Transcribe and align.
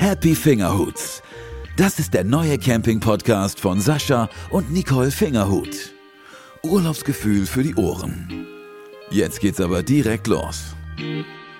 Happy 0.00 0.34
Fingerhuts. 0.34 1.22
Das 1.76 1.98
ist 1.98 2.14
der 2.14 2.24
neue 2.24 2.56
Camping-Podcast 2.56 3.60
von 3.60 3.82
Sascha 3.82 4.30
und 4.48 4.72
Nicole 4.72 5.10
Fingerhut. 5.10 5.92
Urlaubsgefühl 6.62 7.44
für 7.44 7.62
die 7.62 7.74
Ohren. 7.74 8.46
Jetzt 9.10 9.40
geht's 9.40 9.60
aber 9.60 9.82
direkt 9.82 10.26
los. 10.26 10.74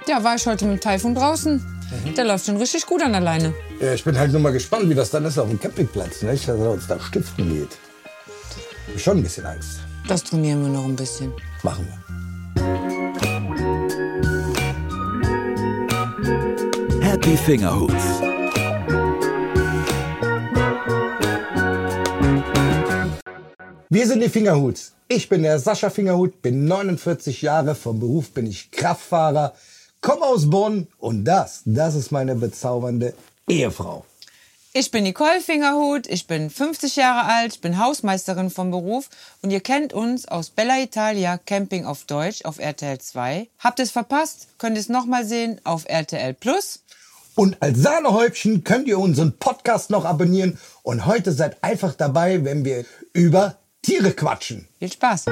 Ja, 0.09 0.25
war 0.25 0.37
ich 0.37 0.47
heute 0.47 0.65
mit 0.65 0.79
dem 0.79 0.81
Taifun 0.81 1.15
draußen. 1.15 1.63
Der 2.17 2.25
läuft 2.25 2.47
schon 2.47 2.57
richtig 2.57 2.87
gut 2.87 3.03
an 3.03 3.13
der 3.13 3.21
Leine. 3.21 3.53
Ja, 3.79 3.93
ich 3.93 4.05
bin 4.05 4.19
halt 4.19 4.33
nur 4.33 4.41
mal 4.41 4.55
gespannt, 4.55 4.89
wie 4.89 4.95
das 4.95 5.11
dann 5.11 5.27
ist 5.27 5.39
auf 5.39 5.51
dem 5.51 5.61
Campingplatz, 5.61 6.23
nicht? 6.23 6.49
dass 6.49 6.59
er 6.59 6.71
uns 6.71 6.87
da 6.87 6.99
stiften 6.99 7.47
geht. 7.53 7.77
Hab 8.91 8.99
schon 8.99 9.19
ein 9.19 9.23
bisschen 9.23 9.45
Angst. 9.45 9.81
Das 10.09 10.25
trainieren 10.25 10.63
wir 10.63 10.71
noch 10.71 10.87
ein 10.87 10.97
bisschen. 10.97 11.31
Machen 11.63 11.87
wir. 11.87 12.01
Happy 17.03 17.37
Fingerhuts. 17.37 18.20
Wir 23.93 24.07
sind 24.07 24.21
die 24.21 24.29
Fingerhuts. 24.29 24.93
Ich 25.09 25.29
bin 25.29 25.43
der 25.43 25.59
Sascha 25.59 25.91
Fingerhut, 25.91 26.43
bin 26.43 26.67
49 26.67 27.43
Jahre, 27.43 27.75
vom 27.75 27.99
Beruf 27.99 28.31
bin 28.31 28.47
ich 28.47 28.71
Kraftfahrer, 28.71 29.53
komme 30.01 30.23
aus 30.23 30.49
Bonn 30.49 30.87
und 30.99 31.25
das, 31.25 31.63
das 31.65 31.97
ist 31.97 32.13
meine 32.13 32.37
bezaubernde 32.37 33.15
Ehefrau. 33.49 34.05
Ich 34.73 34.93
bin 34.93 35.03
Nicole 35.03 35.41
Fingerhut, 35.41 36.07
ich 36.07 36.29
bin 36.29 36.51
50 36.51 36.95
Jahre 36.95 37.27
alt, 37.29 37.61
bin 37.63 37.85
Hausmeisterin 37.85 38.51
vom 38.51 38.71
Beruf 38.71 39.09
und 39.43 39.51
ihr 39.51 39.59
kennt 39.59 39.93
uns 39.93 40.29
aus 40.29 40.51
Bella 40.51 40.79
Italia 40.79 41.37
Camping 41.37 41.85
auf 41.85 42.05
Deutsch 42.05 42.45
auf 42.45 42.61
RTL 42.61 43.01
2. 43.01 43.49
Habt 43.59 43.81
es 43.81 43.91
verpasst, 43.91 44.47
könnt 44.59 44.77
ihr 44.77 44.83
es 44.83 44.89
nochmal 44.89 45.25
sehen 45.25 45.61
auf 45.65 45.89
RTL 45.89 46.35
Plus. 46.35 46.85
Und 47.35 47.61
als 47.61 47.79
Sahnehäubchen 47.81 48.63
könnt 48.63 48.87
ihr 48.87 49.01
unseren 49.01 49.37
Podcast 49.37 49.91
noch 49.91 50.05
abonnieren 50.05 50.59
und 50.85 51.07
heute 51.07 51.33
seid 51.33 51.65
einfach 51.65 51.95
dabei, 51.95 52.45
wenn 52.45 52.65
wir 52.65 52.85
über 53.13 53.57
Tiere 53.83 54.13
quatschen. 54.13 54.69
Viel 54.79 54.93
Spaß! 54.93 55.25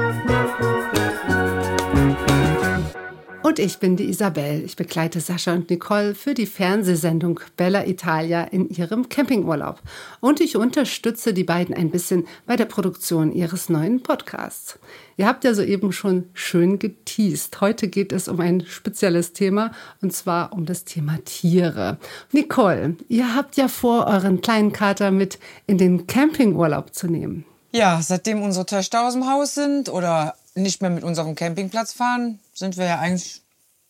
Und 3.42 3.58
ich 3.58 3.78
bin 3.78 3.96
die 3.96 4.08
Isabel. 4.08 4.64
Ich 4.64 4.74
begleite 4.76 5.20
Sascha 5.20 5.52
und 5.52 5.68
Nicole 5.68 6.14
für 6.14 6.32
die 6.32 6.46
Fernsehsendung 6.46 7.40
Bella 7.56 7.86
Italia 7.86 8.42
in 8.44 8.68
ihrem 8.70 9.08
Campingurlaub. 9.10 9.82
Und 10.20 10.40
ich 10.40 10.56
unterstütze 10.56 11.34
die 11.34 11.44
beiden 11.44 11.74
ein 11.74 11.90
bisschen 11.90 12.26
bei 12.46 12.56
der 12.56 12.64
Produktion 12.64 13.32
ihres 13.32 13.68
neuen 13.68 14.02
Podcasts. 14.02 14.78
Ihr 15.18 15.26
habt 15.26 15.44
ja 15.44 15.52
soeben 15.52 15.92
schon 15.92 16.30
schön 16.32 16.78
geteased. 16.78 17.60
Heute 17.60 17.88
geht 17.88 18.12
es 18.12 18.28
um 18.28 18.40
ein 18.40 18.64
spezielles 18.66 19.34
Thema 19.34 19.72
und 20.00 20.14
zwar 20.14 20.54
um 20.54 20.64
das 20.64 20.84
Thema 20.84 21.18
Tiere. 21.24 21.98
Nicole, 22.32 22.96
ihr 23.08 23.34
habt 23.34 23.56
ja 23.56 23.68
vor, 23.68 24.06
euren 24.06 24.40
kleinen 24.40 24.72
Kater 24.72 25.10
mit 25.10 25.38
in 25.66 25.76
den 25.76 26.06
Campingurlaub 26.06 26.94
zu 26.94 27.08
nehmen. 27.08 27.44
Ja, 27.70 28.00
seitdem 28.02 28.42
unsere 28.42 28.66
Töchter 28.66 29.06
aus 29.06 29.12
dem 29.12 29.30
Haus 29.30 29.54
sind 29.54 29.88
oder 29.88 30.34
nicht 30.54 30.80
mehr 30.80 30.90
mit 30.90 31.04
unserem 31.04 31.34
Campingplatz 31.34 31.92
fahren, 31.92 32.38
sind 32.54 32.76
wir 32.76 32.86
ja 32.86 32.98
eigentlich 32.98 33.42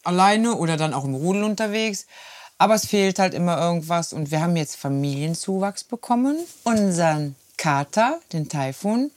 alleine 0.04 0.54
oder 0.54 0.76
dann 0.76 0.94
auch 0.94 1.04
im 1.04 1.14
Rudel 1.14 1.44
unterwegs. 1.44 2.06
Aber 2.58 2.74
es 2.74 2.86
fehlt 2.86 3.20
halt 3.20 3.34
immer 3.34 3.60
irgendwas 3.60 4.12
und 4.12 4.30
wir 4.30 4.40
haben 4.40 4.56
jetzt 4.56 4.76
Familienzuwachs 4.76 5.84
bekommen. 5.84 6.36
Unseren 6.64 7.36
Kater, 7.56 8.18
den 8.32 8.48
Taifun, 8.48 9.12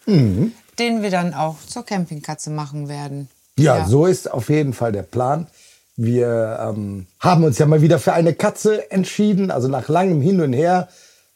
den 0.78 1.02
wir 1.02 1.10
dann 1.10 1.34
auch 1.34 1.58
zur 1.68 1.84
Campingkatze 1.84 2.52
machen 2.52 2.88
werden. 2.88 3.30
Ja, 3.58 3.88
so 3.88 4.06
ist 4.06 4.32
auf 4.32 4.50
jeden 4.50 4.74
Fall 4.74 4.92
der 4.92 5.04
Plan. 5.04 5.48
Wir 5.96 6.60
ähm, 6.62 7.08
haben 7.20 7.44
uns 7.44 7.58
ja 7.58 7.66
mal 7.66 7.82
wieder 7.82 8.00
für 8.00 8.14
eine 8.14 8.34
Katze 8.34 8.90
entschieden. 8.92 9.52
Also 9.52 9.68
nach 9.68 9.90
langem 9.90 10.22
Hin 10.22 10.42
und 10.42 10.54
Her 10.54 10.88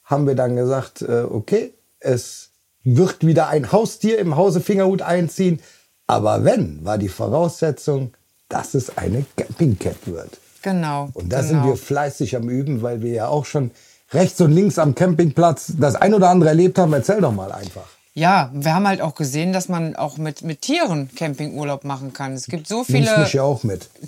haben 0.03 0.27
wir 0.27 0.35
dann 0.35 0.55
gesagt, 0.55 1.01
äh, 1.01 1.23
okay, 1.23 1.73
es 1.99 2.49
wird 2.85 3.25
wieder 3.25 3.49
ein 3.49 3.71
Haustier 3.71 4.19
im 4.19 4.37
Hause 4.37 4.61
Fingerhut 4.61 5.01
einziehen. 5.01 5.59
Aber 6.07 6.45
wenn, 6.45 6.85
war 6.85 6.97
die 6.97 7.09
Voraussetzung, 7.09 8.13
dass 8.47 8.75
es 8.75 8.97
eine 8.97 9.25
Campingcat 9.35 10.05
wird. 10.05 10.37
Genau. 10.61 11.09
Und 11.13 11.33
da 11.33 11.41
genau. 11.41 11.49
sind 11.49 11.65
wir 11.65 11.77
fleißig 11.77 12.35
am 12.35 12.47
Üben, 12.47 12.81
weil 12.81 13.01
wir 13.01 13.11
ja 13.11 13.27
auch 13.27 13.45
schon 13.45 13.71
rechts 14.11 14.39
und 14.39 14.51
links 14.51 14.79
am 14.79 14.95
Campingplatz 14.95 15.73
das 15.77 15.95
ein 15.95 16.13
oder 16.13 16.29
andere 16.29 16.49
erlebt 16.49 16.77
haben. 16.77 16.93
Erzähl 16.93 17.21
doch 17.21 17.33
mal 17.33 17.51
einfach. 17.51 17.87
Ja, 18.13 18.49
wir 18.53 18.73
haben 18.73 18.87
halt 18.87 19.01
auch 19.01 19.15
gesehen, 19.15 19.51
dass 19.51 19.67
man 19.67 19.95
auch 19.95 20.17
mit, 20.17 20.41
mit 20.41 20.61
Tieren 20.61 21.09
Campingurlaub 21.13 21.83
machen 21.83 22.13
kann. 22.13 22.33
Es 22.33 22.45
gibt 22.45 22.65
so 22.65 22.85
viele. 22.85 23.19
mich 23.19 23.33
ja 23.33 23.43
auch 23.43 23.63
mit. 23.63 23.89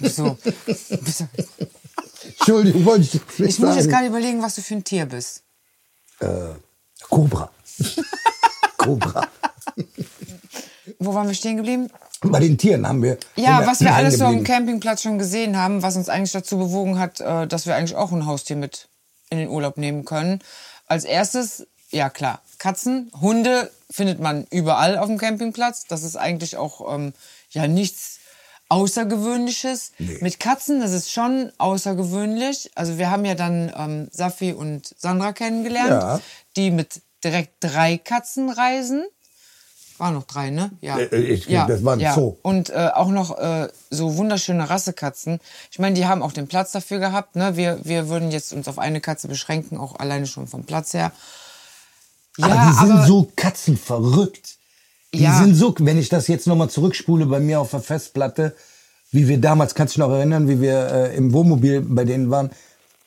So. 0.00 0.38
Entschuldigung, 2.38 2.84
wollte 2.84 3.02
ich 3.02 3.14
nicht 3.14 3.50
Ich 3.50 3.58
muss 3.58 3.74
jetzt 3.74 3.88
gerade 3.88 4.06
überlegen, 4.06 4.40
was 4.42 4.54
du 4.54 4.62
für 4.62 4.74
ein 4.74 4.84
Tier 4.84 5.06
bist. 5.06 5.42
Cobra. 7.08 7.50
Cobra. 8.76 9.26
Wo 10.98 11.14
waren 11.14 11.28
wir 11.28 11.34
stehen 11.34 11.56
geblieben? 11.56 11.88
Bei 12.22 12.40
den 12.40 12.58
Tieren 12.58 12.86
haben 12.88 13.02
wir. 13.02 13.18
Ja, 13.36 13.66
was 13.66 13.80
wir 13.80 13.94
alles 13.94 14.18
so 14.18 14.24
am. 14.24 14.42
Campingplatz 14.42 15.02
schon 15.02 15.18
gesehen 15.18 15.56
haben, 15.56 15.82
was 15.82 15.96
uns 15.96 16.08
eigentlich 16.08 16.32
dazu 16.32 16.58
bewogen 16.58 16.98
hat, 16.98 17.20
äh, 17.20 17.46
dass 17.46 17.66
wir 17.66 17.76
eigentlich 17.76 17.96
auch 17.96 18.10
ein 18.12 18.26
Haustier 18.26 18.56
mit 18.56 18.88
in 19.30 19.38
den 19.38 19.48
Urlaub 19.48 19.76
nehmen 19.76 20.04
können. 20.04 20.40
Als 20.86 21.04
erstes, 21.04 21.66
ja 21.90 22.08
klar, 22.10 22.40
Katzen, 22.58 23.12
Hunde 23.20 23.70
findet 23.90 24.20
man 24.20 24.46
überall 24.50 24.98
auf 24.98 25.06
dem 25.06 25.18
Campingplatz. 25.18 25.84
Das 25.86 26.02
ist 26.02 26.16
eigentlich 26.16 26.56
auch 26.56 26.92
ähm, 26.94 27.12
ja 27.50 27.68
nichts 27.68 28.18
Außergewöhnliches. 28.70 29.92
Mit 30.20 30.40
Katzen, 30.40 30.80
das 30.80 30.92
ist 30.92 31.10
schon 31.12 31.52
außergewöhnlich. 31.58 32.70
Also 32.74 32.98
wir 32.98 33.10
haben 33.10 33.24
ja 33.24 33.34
dann 33.34 33.72
ähm, 33.76 34.08
Safi 34.10 34.52
und 34.52 34.94
Sandra 34.98 35.32
kennengelernt, 35.32 35.90
Ja. 35.90 36.20
die 36.56 36.70
mit 36.70 37.00
direkt 37.24 37.52
drei 37.60 37.98
Katzen 37.98 38.50
reisen. 38.50 39.04
War 39.98 40.12
noch 40.12 40.22
drei, 40.24 40.50
ne? 40.50 40.70
Ja. 40.80 40.96
Äh, 40.98 41.16
ich- 41.16 41.46
das 41.48 41.84
war 41.84 41.94
ein 41.94 42.00
ja. 42.00 42.14
Zoo. 42.14 42.36
Und 42.42 42.70
äh, 42.70 42.90
auch 42.94 43.08
noch 43.08 43.36
äh, 43.36 43.68
so 43.90 44.16
wunderschöne 44.16 44.70
Rassekatzen. 44.70 45.40
Ich 45.72 45.80
meine, 45.80 45.96
die 45.96 46.06
haben 46.06 46.22
auch 46.22 46.32
den 46.32 46.46
Platz 46.46 46.70
dafür 46.70 47.00
gehabt. 47.00 47.34
Ne? 47.34 47.56
Wir, 47.56 47.80
wir 47.82 48.08
würden 48.08 48.30
jetzt 48.30 48.52
uns 48.52 48.68
auf 48.68 48.78
eine 48.78 49.00
Katze 49.00 49.26
beschränken, 49.26 49.76
auch 49.76 49.96
alleine 49.98 50.26
schon 50.28 50.46
vom 50.46 50.62
Platz 50.64 50.94
her. 50.94 51.10
aber 52.40 52.54
die 52.70 52.86
sind 52.86 53.06
so 53.06 53.28
katzenverrückt. 53.34 54.56
Die 55.14 55.22
Ja. 55.22 55.38
sind 55.42 55.54
so, 55.54 55.74
wenn 55.78 55.98
ich 55.98 56.08
das 56.10 56.28
jetzt 56.28 56.46
nochmal 56.46 56.70
zurückspule 56.70 57.26
bei 57.26 57.40
mir 57.40 57.60
auf 57.60 57.70
der 57.70 57.80
Festplatte, 57.80 58.54
wie 59.10 59.26
wir 59.26 59.40
damals, 59.40 59.74
kannst 59.74 59.96
du 59.96 60.00
dich 60.00 60.06
noch 60.06 60.14
erinnern, 60.14 60.48
wie 60.48 60.60
wir 60.60 60.86
äh, 60.92 61.16
im 61.16 61.32
Wohnmobil 61.32 61.80
bei 61.80 62.04
denen 62.04 62.30
waren, 62.30 62.50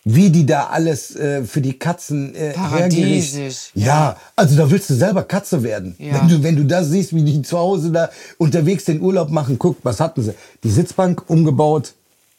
wie 0.04 0.30
die 0.32 0.46
da 0.46 0.68
alles 0.68 1.16
äh, 1.16 1.44
für 1.44 1.62
die 1.62 1.78
Katzen 1.78 2.34
äh, 2.34 2.54
Paradiesisch, 2.54 3.72
hergerichtet- 3.76 3.86
Ja. 3.86 4.18
also 4.36 4.56
da 4.58 4.70
willst 4.72 4.90
du 4.90 4.96
selber 4.96 5.24
Katze 5.24 5.62
werden. 5.64 5.96
Ja. 6.00 6.16
Wenn, 6.16 6.28
du, 6.28 6.44
wenn 6.44 6.56
du 6.56 6.66
das 6.66 6.88
siehst, 6.90 7.14
wie 7.16 7.24
die 7.24 7.42
zu 7.44 7.58
Hause 7.58 7.92
da 7.92 8.10
unterwegs 8.38 8.86
den 8.86 9.02
Urlaub 9.02 9.30
machen, 9.30 9.60
guck, 9.60 9.78
was 9.84 10.00
hatten 10.00 10.24
sie? 10.24 10.34
Die 10.64 10.72
Sitzbank 10.72 11.30
umgebaut. 11.30 11.94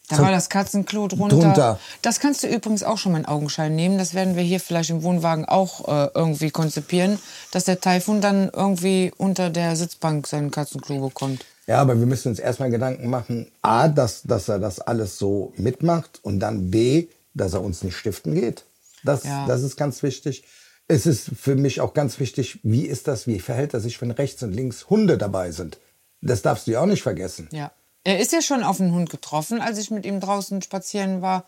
Da 0.08 0.18
war 0.18 0.30
das 0.32 0.50
Katzenklo 0.50 1.06
drunter. 1.08 1.36
Drunter. 1.36 1.78
Das 2.02 2.20
kannst 2.20 2.42
du 2.42 2.46
übrigens 2.48 2.82
auch 2.82 2.98
schon 2.98 3.12
mal 3.12 3.18
in 3.18 3.24
Augenschein 3.26 3.74
nehmen. 3.74 3.96
Das 3.96 4.12
werden 4.12 4.36
wir 4.36 4.42
hier 4.42 4.60
vielleicht 4.60 4.90
im 4.90 5.02
Wohnwagen 5.04 5.46
auch 5.46 5.88
äh, 5.88 6.08
irgendwie 6.14 6.50
konzipieren, 6.50 7.18
dass 7.52 7.64
der 7.64 7.80
Taifun 7.80 8.20
dann 8.20 8.50
irgendwie 8.52 9.12
unter 9.16 9.48
der 9.48 9.74
Sitzbank 9.76 10.26
seinen 10.26 10.50
Katzenklo 10.50 10.98
bekommt. 11.00 11.46
Ja, 11.66 11.78
aber 11.80 11.98
wir 11.98 12.06
müssen 12.06 12.28
uns 12.28 12.40
erstmal 12.40 12.70
Gedanken 12.70 13.08
machen, 13.08 13.46
A, 13.62 13.88
dass, 13.88 14.22
dass 14.24 14.48
er 14.48 14.58
das 14.58 14.80
alles 14.80 15.16
so 15.16 15.52
mitmacht 15.56 16.18
und 16.22 16.40
dann 16.40 16.70
B, 16.70 17.06
dass 17.34 17.54
er 17.54 17.62
uns 17.62 17.82
nicht 17.82 17.96
stiften 17.96 18.34
geht. 18.34 18.64
Das, 19.04 19.24
Ja. 19.24 19.46
das 19.46 19.62
ist 19.62 19.76
ganz 19.76 20.02
wichtig. 20.02 20.44
Es 20.88 21.06
ist 21.06 21.30
für 21.40 21.54
mich 21.54 21.80
auch 21.80 21.94
ganz 21.94 22.18
wichtig, 22.20 22.58
wie 22.62 22.86
ist 22.86 23.08
das, 23.08 23.26
wie 23.26 23.40
verhält 23.40 23.72
er 23.74 23.80
sich, 23.80 24.00
wenn 24.02 24.10
rechts 24.10 24.42
und 24.42 24.52
links 24.52 24.90
Hunde 24.90 25.16
dabei 25.18 25.50
sind. 25.52 25.78
Das 26.20 26.42
darfst 26.42 26.66
du 26.66 26.72
ja 26.72 26.80
auch 26.80 26.86
nicht 26.86 27.02
vergessen. 27.02 27.48
Ja. 27.52 27.70
Er 28.04 28.18
ist 28.20 28.32
ja 28.32 28.42
schon 28.42 28.64
auf 28.64 28.80
einen 28.80 28.92
Hund 28.92 29.10
getroffen, 29.10 29.60
als 29.60 29.78
ich 29.78 29.90
mit 29.90 30.04
ihm 30.04 30.18
draußen 30.20 30.60
spazieren 30.62 31.22
war. 31.22 31.46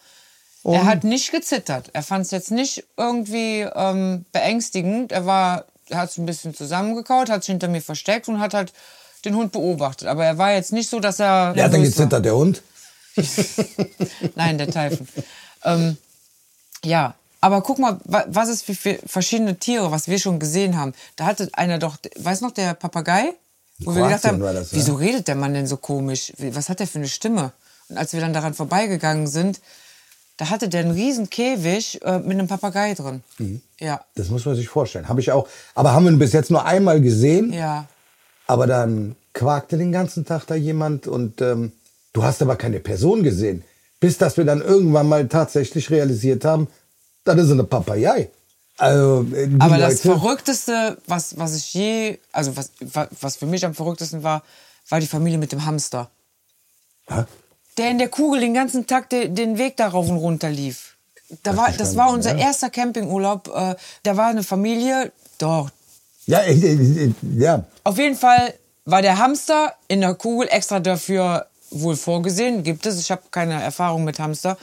Er 0.62 0.86
hat 0.86 1.04
nicht 1.04 1.30
gezittert. 1.30 1.90
Er 1.92 2.02
fand 2.02 2.24
es 2.24 2.30
jetzt 2.30 2.50
nicht 2.50 2.84
irgendwie 2.96 3.66
ähm, 3.74 4.24
beängstigend. 4.32 5.12
Er 5.12 5.26
war, 5.26 5.66
er 5.90 5.98
hat 5.98 6.10
sich 6.10 6.18
ein 6.18 6.26
bisschen 6.26 6.54
zusammengekaut, 6.54 7.28
hat 7.28 7.42
sich 7.44 7.52
hinter 7.52 7.68
mir 7.68 7.82
versteckt 7.82 8.28
und 8.28 8.40
hat 8.40 8.54
halt 8.54 8.72
den 9.24 9.34
Hund 9.36 9.52
beobachtet. 9.52 10.08
Aber 10.08 10.24
er 10.24 10.38
war 10.38 10.52
jetzt 10.54 10.72
nicht 10.72 10.88
so, 10.88 11.00
dass 11.00 11.20
er. 11.20 11.52
Der 11.54 11.64
hat 11.64 11.72
dann 11.72 11.80
nervös 11.82 11.98
war. 11.98 12.04
gezittert, 12.06 12.24
der 12.24 12.36
Hund. 12.36 12.62
Nein, 14.36 14.58
der 14.58 14.70
Taifun. 14.70 15.06
Ähm, 15.64 15.96
ja, 16.84 17.14
aber 17.40 17.60
guck 17.62 17.78
mal, 17.78 18.00
wa- 18.04 18.24
was 18.28 18.48
es 18.48 18.62
für, 18.62 18.98
verschiedene 19.06 19.56
Tiere, 19.58 19.90
was 19.90 20.08
wir 20.08 20.18
schon 20.18 20.38
gesehen 20.38 20.76
haben. 20.78 20.92
Da 21.16 21.26
hatte 21.26 21.48
einer 21.52 21.78
doch, 21.78 21.96
weiß 22.16 22.40
noch, 22.40 22.52
der 22.52 22.74
Papagei? 22.74 23.32
Wo 23.80 23.94
wir 23.94 24.04
gedacht 24.04 24.24
haben, 24.24 24.38
das, 24.40 24.70
ja. 24.70 24.78
wieso 24.78 24.94
redet 24.94 25.26
der 25.28 25.34
Mann 25.34 25.52
denn 25.52 25.66
so 25.66 25.76
komisch? 25.76 26.32
Was 26.38 26.68
hat 26.68 26.78
der 26.80 26.86
für 26.86 26.98
eine 26.98 27.08
Stimme? 27.08 27.52
Und 27.88 27.98
als 27.98 28.12
wir 28.12 28.20
dann 28.20 28.32
daran 28.32 28.54
vorbeigegangen 28.54 29.26
sind, 29.26 29.60
da 30.36 30.48
hatte 30.50 30.68
der 30.68 30.80
einen 30.80 30.92
riesen 30.92 31.28
Käfig 31.28 32.00
äh, 32.02 32.18
mit 32.20 32.32
einem 32.32 32.48
Papagei 32.48 32.94
drin. 32.94 33.22
Mhm. 33.38 33.60
Ja, 33.80 34.00
Das 34.14 34.28
muss 34.30 34.44
man 34.46 34.54
sich 34.56 34.68
vorstellen. 34.68 35.08
Habe 35.08 35.20
ich 35.20 35.30
auch. 35.32 35.48
Aber 35.74 35.92
haben 35.92 36.04
wir 36.04 36.12
ihn 36.12 36.18
bis 36.18 36.32
jetzt 36.32 36.50
nur 36.50 36.64
einmal 36.64 37.00
gesehen. 37.00 37.52
ja. 37.52 37.86
Aber 38.46 38.66
dann 38.66 39.16
quakte 39.32 39.78
den 39.78 39.90
ganzen 39.90 40.24
Tag 40.26 40.44
da 40.46 40.54
jemand 40.54 41.06
und 41.06 41.40
ähm, 41.40 41.72
du 42.12 42.22
hast 42.24 42.42
aber 42.42 42.56
keine 42.56 42.78
Person 42.78 43.22
gesehen. 43.22 43.64
Bis 44.04 44.18
dass 44.18 44.36
wir 44.36 44.44
dann 44.44 44.60
irgendwann 44.60 45.08
mal 45.08 45.26
tatsächlich 45.28 45.88
realisiert 45.90 46.44
haben, 46.44 46.68
Das 47.24 47.36
ist 47.38 47.50
eine 47.50 47.64
Papayei. 47.64 48.28
Also, 48.76 49.24
Aber 49.60 49.78
das 49.78 50.04
Leute- 50.04 50.18
Verrückteste, 50.18 50.98
was, 51.06 51.38
was 51.38 51.56
ich 51.56 51.72
je, 51.72 52.18
also 52.32 52.54
was, 52.56 52.70
wa- 52.80 53.08
was 53.20 53.36
für 53.36 53.46
mich 53.46 53.64
am 53.64 53.74
verrücktesten 53.74 54.22
war, 54.22 54.42
war 54.90 55.00
die 55.00 55.06
Familie 55.06 55.38
mit 55.38 55.50
dem 55.52 55.64
Hamster. 55.64 56.10
Hä? 57.08 57.24
Der 57.78 57.90
in 57.90 57.98
der 57.98 58.08
Kugel 58.08 58.40
den 58.40 58.52
ganzen 58.52 58.86
Tag 58.86 59.08
de, 59.10 59.28
den 59.28 59.56
Weg 59.56 59.76
da 59.78 59.88
rauf 59.88 60.08
und 60.10 60.18
runter 60.18 60.50
lief. 60.50 60.96
Da 61.42 61.56
war, 61.56 61.72
das 61.72 61.96
war 61.96 62.10
unser 62.10 62.36
erster 62.36 62.68
Campingurlaub. 62.68 63.48
Äh, 63.48 63.74
da 64.02 64.16
war 64.18 64.26
eine 64.26 64.42
Familie, 64.42 65.12
doch. 65.38 65.70
Ja, 66.26 66.40
äh, 66.40 66.52
äh, 66.52 67.04
äh, 67.06 67.12
ja. 67.38 67.64
Auf 67.84 67.96
jeden 67.96 68.16
Fall 68.16 68.52
war 68.84 69.00
der 69.00 69.16
Hamster 69.18 69.72
in 69.88 70.02
der 70.02 70.14
Kugel 70.14 70.48
extra 70.50 70.78
dafür 70.80 71.46
wohl 71.74 71.96
vorgesehen. 71.96 72.62
Gibt 72.62 72.86
es, 72.86 72.98
ich 73.00 73.10
habe 73.10 73.22
keine 73.30 73.62
Erfahrung 73.62 74.04
mit 74.04 74.18
Hamster. 74.18 74.56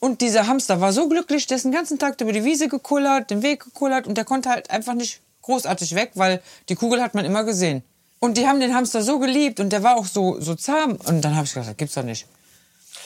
Und 0.00 0.20
dieser 0.20 0.46
Hamster 0.46 0.80
war 0.80 0.92
so 0.92 1.08
glücklich, 1.08 1.46
der 1.46 1.56
ist 1.56 1.64
den 1.64 1.72
ganzen 1.72 1.98
Tag 1.98 2.20
über 2.20 2.32
die 2.32 2.44
Wiese 2.44 2.68
gekullert, 2.68 3.30
den 3.30 3.42
Weg 3.42 3.64
gekullert 3.64 4.06
und 4.06 4.16
der 4.16 4.24
konnte 4.24 4.50
halt 4.50 4.70
einfach 4.70 4.94
nicht 4.94 5.20
großartig 5.42 5.94
weg, 5.94 6.10
weil 6.14 6.42
die 6.68 6.74
Kugel 6.74 7.02
hat 7.02 7.14
man 7.14 7.24
immer 7.24 7.44
gesehen. 7.44 7.82
Und 8.18 8.36
die 8.36 8.46
haben 8.46 8.60
den 8.60 8.74
Hamster 8.74 9.02
so 9.02 9.18
geliebt 9.18 9.60
und 9.60 9.70
der 9.70 9.82
war 9.82 9.96
auch 9.96 10.06
so, 10.06 10.40
so 10.40 10.54
zahm. 10.54 10.96
Und 10.96 11.22
dann 11.22 11.36
habe 11.36 11.46
ich 11.46 11.52
gedacht, 11.52 11.70
das 11.70 11.76
gibt's 11.76 11.94
doch 11.94 12.02
nicht. 12.02 12.26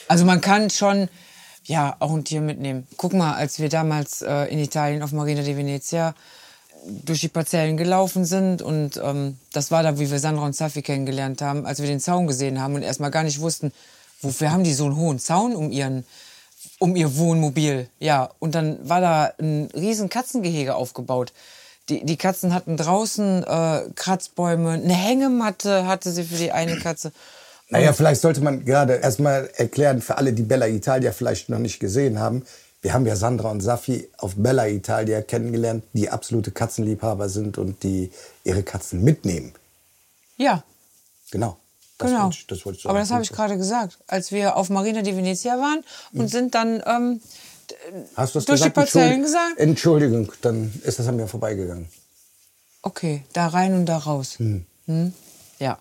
Also 0.07 0.25
man 0.25 0.41
kann 0.41 0.69
schon, 0.69 1.09
ja, 1.63 1.95
auch 1.99 2.13
ein 2.13 2.23
Tier 2.23 2.41
mitnehmen. 2.41 2.87
Guck 2.97 3.13
mal, 3.13 3.33
als 3.33 3.59
wir 3.59 3.69
damals 3.69 4.21
äh, 4.21 4.45
in 4.45 4.59
Italien 4.59 5.03
auf 5.03 5.11
Marina 5.11 5.41
di 5.41 5.55
Venezia 5.55 6.15
durch 6.85 7.21
die 7.21 7.27
Parzellen 7.27 7.77
gelaufen 7.77 8.25
sind 8.25 8.61
und 8.61 8.99
ähm, 9.03 9.37
das 9.53 9.71
war 9.71 9.83
da, 9.83 9.99
wie 9.99 10.09
wir 10.09 10.19
Sandra 10.19 10.45
und 10.45 10.55
Safi 10.55 10.81
kennengelernt 10.81 11.41
haben, 11.41 11.65
als 11.65 11.79
wir 11.79 11.87
den 11.87 11.99
Zaun 11.99 12.27
gesehen 12.27 12.61
haben 12.61 12.75
und 12.75 12.83
erstmal 12.83 13.11
gar 13.11 13.23
nicht 13.23 13.39
wussten, 13.39 13.71
wofür 14.21 14.51
haben 14.51 14.63
die 14.63 14.73
so 14.73 14.85
einen 14.85 14.95
hohen 14.95 15.19
Zaun 15.19 15.55
um 15.55 15.71
ihren 15.71 16.05
um 16.79 16.95
ihr 16.95 17.17
Wohnmobil. 17.17 17.87
Ja, 17.99 18.29
und 18.39 18.55
dann 18.55 18.77
war 18.87 19.01
da 19.01 19.33
ein 19.39 19.69
riesen 19.73 20.09
Katzengehege 20.09 20.75
aufgebaut. 20.75 21.33
Die, 21.89 22.05
die 22.05 22.17
Katzen 22.17 22.53
hatten 22.53 22.77
draußen 22.77 23.43
äh, 23.43 23.81
Kratzbäume, 23.95 24.71
eine 24.71 24.93
Hängematte 24.93 25.87
hatte 25.87 26.11
sie 26.11 26.23
für 26.23 26.35
die 26.35 26.51
eine 26.51 26.77
Katze. 26.77 27.11
Naja, 27.69 27.93
vielleicht 27.93 28.21
sollte 28.21 28.41
man 28.41 28.65
gerade 28.65 28.95
erstmal 28.95 29.49
erklären 29.55 30.01
für 30.01 30.17
alle, 30.17 30.33
die 30.33 30.43
Bella 30.43 30.67
Italia 30.67 31.11
vielleicht 31.11 31.49
noch 31.49 31.59
nicht 31.59 31.79
gesehen 31.79 32.19
haben. 32.19 32.43
Wir 32.81 32.93
haben 32.93 33.05
ja 33.05 33.15
Sandra 33.15 33.51
und 33.51 33.61
Safi 33.61 34.07
auf 34.17 34.35
Bella 34.35 34.67
Italia 34.67 35.21
kennengelernt, 35.21 35.83
die 35.93 36.09
absolute 36.09 36.51
Katzenliebhaber 36.51 37.27
sind 37.27 37.57
und 37.57 37.83
die 37.83 38.11
ihre 38.43 38.63
Katzen 38.63 39.03
mitnehmen. 39.03 39.53
Ja, 40.37 40.63
Genau. 41.31 41.57
Das 41.99 42.09
genau. 42.09 42.23
wollte 42.23 42.37
ich- 42.39 42.47
das 42.47 42.65
wollte 42.65 42.77
ich 42.77 42.83
sagen. 42.83 42.89
Aber 42.91 42.99
das 42.99 43.11
habe 43.11 43.23
ich 43.23 43.31
gerade 43.31 43.57
gesagt, 43.57 43.99
als 44.07 44.31
wir 44.31 44.55
auf 44.55 44.69
Marina 44.69 45.01
di 45.01 45.15
Venezia 45.15 45.59
waren 45.59 45.83
und 46.13 46.29
sind 46.29 46.55
dann 46.55 46.81
ähm, 46.87 47.21
Hast 48.15 48.33
durch 48.35 48.45
die 48.45 48.51
gesagt? 48.53 48.73
Parzellen 48.73 49.21
Entschuldigung- 49.21 49.23
gesagt? 49.25 49.59
Entschuldigung, 49.59 50.31
dann 50.41 50.81
ist 50.85 50.97
das 50.97 51.07
an 51.07 51.17
mir 51.17 51.27
vorbeigegangen. 51.27 51.89
Okay, 52.81 53.23
da 53.33 53.47
rein 53.47 53.73
und 53.73 53.85
da 53.85 53.97
raus. 53.97 54.39
Hm? 54.39 54.65
Ja. 55.59 55.77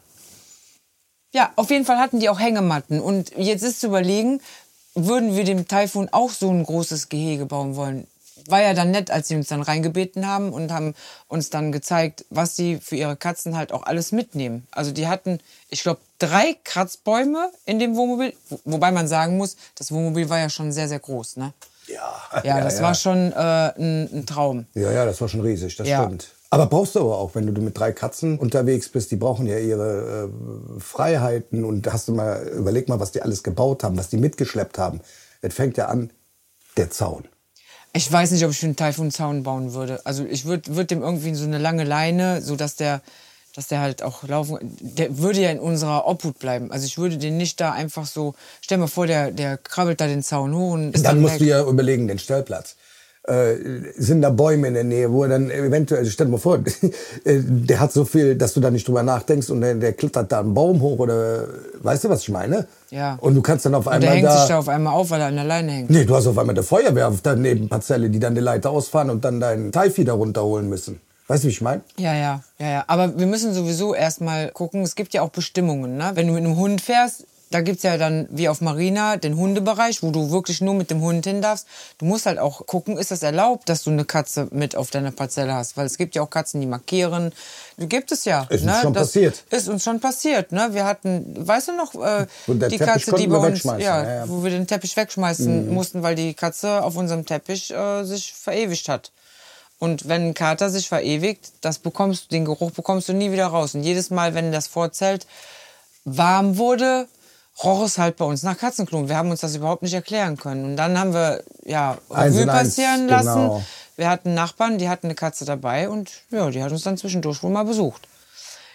Ja, 1.32 1.52
auf 1.56 1.70
jeden 1.70 1.84
Fall 1.84 1.98
hatten 1.98 2.18
die 2.20 2.28
auch 2.28 2.40
Hängematten. 2.40 3.00
Und 3.00 3.30
jetzt 3.36 3.62
ist 3.62 3.80
zu 3.80 3.86
überlegen, 3.86 4.40
würden 5.06 5.36
wir 5.36 5.44
dem 5.44 5.68
Taifun 5.68 6.08
auch 6.12 6.30
so 6.30 6.50
ein 6.50 6.64
großes 6.64 7.08
Gehege 7.08 7.46
bauen 7.46 7.76
wollen? 7.76 8.06
War 8.46 8.62
ja 8.62 8.72
dann 8.72 8.90
nett, 8.92 9.10
als 9.10 9.28
sie 9.28 9.36
uns 9.36 9.48
dann 9.48 9.60
reingebeten 9.62 10.26
haben 10.26 10.52
und 10.52 10.72
haben 10.72 10.94
uns 11.28 11.50
dann 11.50 11.70
gezeigt, 11.70 12.24
was 12.30 12.56
sie 12.56 12.78
für 12.78 12.96
ihre 12.96 13.14
Katzen 13.16 13.56
halt 13.56 13.72
auch 13.72 13.82
alles 13.82 14.10
mitnehmen. 14.12 14.66
Also 14.70 14.90
die 14.92 15.06
hatten, 15.06 15.38
ich 15.68 15.82
glaube, 15.82 16.00
drei 16.18 16.56
Kratzbäume 16.64 17.50
in 17.66 17.78
dem 17.78 17.94
Wohnmobil. 17.96 18.32
Wo- 18.48 18.60
Wobei 18.64 18.90
man 18.90 19.06
sagen 19.06 19.36
muss, 19.36 19.56
das 19.74 19.92
Wohnmobil 19.92 20.30
war 20.30 20.38
ja 20.38 20.48
schon 20.48 20.72
sehr, 20.72 20.88
sehr 20.88 20.98
groß. 21.00 21.36
Ne? 21.36 21.52
Ja, 21.88 22.14
Ja, 22.42 22.60
das 22.64 22.80
war 22.80 22.94
schon 22.94 23.32
äh, 23.32 23.34
ein, 23.36 24.08
ein 24.12 24.24
Traum. 24.26 24.66
Ja, 24.74 24.92
ja, 24.92 25.04
das 25.04 25.20
war 25.20 25.28
schon 25.28 25.40
riesig, 25.42 25.76
das 25.76 25.86
Ja. 25.86 26.04
stimmt. 26.04 26.28
Aber 26.50 26.66
brauchst 26.66 26.94
du 26.94 27.00
aber 27.00 27.18
auch, 27.18 27.34
wenn 27.34 27.52
du 27.52 27.60
mit 27.60 27.78
drei 27.78 27.92
Katzen 27.92 28.38
unterwegs 28.38 28.88
bist, 28.88 29.10
die 29.10 29.16
brauchen 29.16 29.46
ja 29.46 29.58
ihre 29.58 30.30
äh, 30.30 30.80
Freiheiten 30.80 31.64
und 31.64 31.92
hast 31.92 32.08
du 32.08 32.14
mal, 32.14 32.46
überleg 32.48 32.88
mal, 32.88 33.00
was 33.00 33.12
die 33.12 33.20
alles 33.20 33.42
gebaut 33.42 33.84
haben, 33.84 33.98
was 33.98 34.08
die 34.08 34.16
mitgeschleppt 34.16 34.78
haben. 34.78 35.00
Es 35.42 35.54
fängt 35.54 35.76
ja 35.76 35.86
an, 35.86 36.10
der 36.76 36.90
Zaun. 36.90 37.28
Ich 37.92 38.10
weiß 38.10 38.30
nicht, 38.30 38.44
ob 38.44 38.50
ich 38.52 38.58
für 38.58 38.66
einen 38.66 38.76
Taifun 38.76 39.10
Zaun 39.10 39.42
bauen 39.42 39.74
würde. 39.74 40.00
Also 40.04 40.24
ich 40.24 40.44
würde 40.46 40.74
würd 40.74 40.90
dem 40.90 41.02
irgendwie 41.02 41.34
so 41.34 41.44
eine 41.44 41.58
lange 41.58 41.84
Leine, 41.84 42.40
so 42.40 42.56
dass 42.56 42.76
der, 42.76 43.02
dass 43.54 43.68
der 43.68 43.80
halt 43.80 44.02
auch 44.02 44.22
laufen. 44.26 44.58
Der 44.80 45.18
würde 45.18 45.40
ja 45.40 45.50
in 45.50 45.58
unserer 45.58 46.06
Obhut 46.06 46.38
bleiben. 46.38 46.70
Also 46.70 46.86
ich 46.86 46.96
würde 46.96 47.18
den 47.18 47.36
nicht 47.36 47.60
da 47.60 47.72
einfach 47.72 48.06
so. 48.06 48.34
Stell 48.60 48.78
mal 48.78 48.88
vor, 48.88 49.06
der, 49.06 49.32
der 49.32 49.58
krabbelt 49.58 50.00
da 50.00 50.06
den 50.06 50.22
Zaun 50.22 50.54
hoch 50.54 50.72
und 50.72 50.94
ist 50.94 51.04
Dann 51.04 51.16
dann, 51.16 51.22
musst 51.22 51.34
weg. 51.34 51.40
du 51.40 51.44
ja 51.46 51.62
überlegen, 51.66 52.08
den 52.08 52.18
Stellplatz. 52.18 52.76
Äh, 53.28 53.92
sind 53.98 54.22
da 54.22 54.30
Bäume 54.30 54.69
in 54.69 54.75
der 54.75 54.84
Nähe, 54.84 55.12
wo 55.12 55.22
er 55.22 55.28
dann 55.28 55.50
eventuell, 55.50 56.06
stell 56.06 56.26
dir 56.26 56.32
mal 56.32 56.38
vor, 56.38 56.60
äh, 57.25 57.40
der 57.44 57.78
hat 57.78 57.92
so 57.92 58.06
viel, 58.06 58.36
dass 58.36 58.54
du 58.54 58.60
da 58.60 58.70
nicht 58.70 58.88
drüber 58.88 59.02
nachdenkst 59.02 59.50
und 59.50 59.60
der, 59.60 59.75
der 59.75 59.92
klettert 59.92 60.32
da 60.32 60.40
einen 60.40 60.54
Baum 60.54 60.80
hoch 60.80 60.98
oder, 60.98 61.46
weißt 61.82 62.04
du, 62.04 62.08
was 62.08 62.22
ich 62.22 62.30
meine? 62.30 62.66
Ja. 62.90 63.19
Und 63.20 63.34
du 63.34 63.42
kannst 63.42 63.66
dann 63.66 63.75
auf 63.75 63.86
und 63.86 64.00
der 64.00 64.12
einmal 64.12 64.14
hängt 64.14 64.26
da... 64.28 64.38
sich 64.38 64.48
da 64.48 64.58
auf 64.58 64.69
einmal 64.70 64.94
auf, 64.94 65.10
weil 65.10 65.20
er 65.20 65.26
an 65.26 65.34
der 65.34 65.44
Leine 65.44 65.72
hängt. 65.72 65.90
Nee, 65.90 66.06
du 66.06 66.16
hast 66.16 66.26
auf 66.26 66.38
einmal 66.38 66.54
der 66.54 66.64
Feuerwehr 66.64 67.08
auf 67.08 67.20
der 67.20 67.36
Nebenparzelle, 67.36 68.08
die 68.08 68.19
dann 68.19 68.34
die 68.34 68.40
Leiter 68.40 68.70
ausfahren 68.70 69.10
und 69.10 69.22
dann 69.26 69.40
deinen 69.40 69.72
Taifi 69.72 70.04
da 70.06 70.14
runterholen 70.14 70.66
müssen. 70.66 70.98
Weißt 71.26 71.44
du, 71.44 71.48
wie 71.48 71.52
ich 71.52 71.60
meine? 71.60 71.82
Ja, 71.98 72.14
ja, 72.14 72.40
ja, 72.58 72.70
ja. 72.70 72.84
Aber 72.86 73.19
wir 73.19 73.26
müssen 73.26 73.52
sowieso 73.52 73.94
erstmal 73.94 74.52
gucken, 74.52 74.82
es 74.82 74.94
gibt 74.94 75.12
ja 75.12 75.20
auch 75.20 75.28
Bestimmungen. 75.28 75.98
Ne? 75.98 76.12
Wenn 76.14 76.28
du 76.28 76.32
mit 76.32 76.44
einem 76.44 76.56
Hund 76.56 76.81
fährst, 76.81 77.26
da 77.50 77.62
gibt's 77.62 77.82
ja 77.82 77.96
dann, 77.96 78.28
wie 78.30 78.48
auf 78.48 78.60
Marina, 78.60 79.16
den 79.16 79.36
Hundebereich, 79.36 80.02
wo 80.02 80.10
du 80.10 80.30
wirklich 80.30 80.60
nur 80.60 80.74
mit 80.74 80.90
dem 80.90 81.00
Hund 81.00 81.24
hin 81.24 81.40
darfst. 81.40 81.66
Du 81.98 82.04
musst 82.04 82.26
halt 82.26 82.38
auch 82.38 82.66
gucken, 82.66 82.98
ist 82.98 83.10
das 83.10 83.22
erlaubt, 83.22 83.68
dass 83.68 83.84
du 83.84 83.90
eine 83.90 84.04
Katze 84.04 84.48
mit 84.50 84.76
auf 84.76 84.90
deiner 84.90 85.12
Parzelle 85.12 85.54
hast? 85.54 85.76
Weil 85.76 85.86
es 85.86 85.96
gibt 85.96 86.14
ja 86.14 86.22
auch 86.22 86.30
Katzen, 86.30 86.60
die 86.60 86.66
markieren. 86.66 87.32
Gibt 87.78 88.12
es 88.12 88.24
ja. 88.24 88.42
Ist 88.50 88.62
uns 88.62 88.64
ne? 88.64 88.78
schon 88.82 88.92
das 88.92 89.08
passiert. 89.08 89.44
Ist 89.50 89.68
uns 89.68 89.82
schon 89.82 90.00
passiert. 90.00 90.52
Ne? 90.52 90.68
Wir 90.72 90.84
hatten, 90.84 91.34
weißt 91.38 91.68
du 91.68 91.72
noch, 91.72 91.94
äh, 91.94 92.26
die 92.46 92.58
Teppich 92.58 92.78
Katze, 92.80 93.12
die 93.14 93.26
bei 93.26 93.38
uns, 93.38 93.64
ja, 93.64 93.78
ja, 93.78 94.14
ja. 94.14 94.28
wo 94.28 94.44
wir 94.44 94.50
den 94.50 94.66
Teppich 94.66 94.96
wegschmeißen 94.96 95.72
mussten, 95.72 96.02
weil 96.02 96.14
die 96.14 96.34
Katze 96.34 96.82
auf 96.82 96.96
unserem 96.96 97.24
Teppich 97.24 97.70
äh, 97.70 98.04
sich 98.04 98.34
verewigt 98.34 98.88
hat. 98.88 99.10
Und 99.78 100.08
wenn 100.08 100.28
ein 100.28 100.34
Kater 100.34 100.70
sich 100.70 100.88
verewigt, 100.88 101.52
das 101.60 101.78
bekommst, 101.78 102.32
den 102.32 102.44
Geruch 102.44 102.72
bekommst 102.72 103.08
du 103.08 103.12
nie 103.12 103.30
wieder 103.30 103.46
raus. 103.46 103.74
Und 103.74 103.84
jedes 103.84 104.10
Mal, 104.10 104.34
wenn 104.34 104.50
das 104.50 104.66
Vorzelt 104.66 105.26
warm 106.04 106.56
wurde, 106.56 107.06
roch 107.64 107.84
es 107.84 107.99
halt 107.99 108.16
bei 108.16 108.25
uns 108.25 108.43
nach 108.43 108.56
Katzenklo. 108.56 109.08
Wir 109.08 109.16
haben 109.16 109.31
uns 109.31 109.40
das 109.40 109.55
überhaupt 109.55 109.82
nicht 109.82 109.94
erklären 109.94 110.37
können. 110.37 110.64
Und 110.64 110.76
dann 110.76 110.99
haben 110.99 111.12
wir 111.12 111.43
ja 111.64 111.99
Revue 112.10 112.46
passieren 112.46 113.08
lassen. 113.08 113.26
genau. 113.34 113.62
Wir 113.96 114.08
hatten 114.08 114.34
Nachbarn, 114.34 114.79
die 114.79 114.88
hatten 114.88 115.08
eine 115.08 115.17
Katze 115.17 115.44
dabei 115.44 115.88
und 115.88 116.10
ja, 116.31 116.50
die 116.50 116.62
hat 116.62 116.70
uns 116.70 116.82
dann 116.84 116.96
zwischendurch 116.96 117.43
wohl 117.43 117.50
mal 117.50 117.65
besucht. 117.65 118.06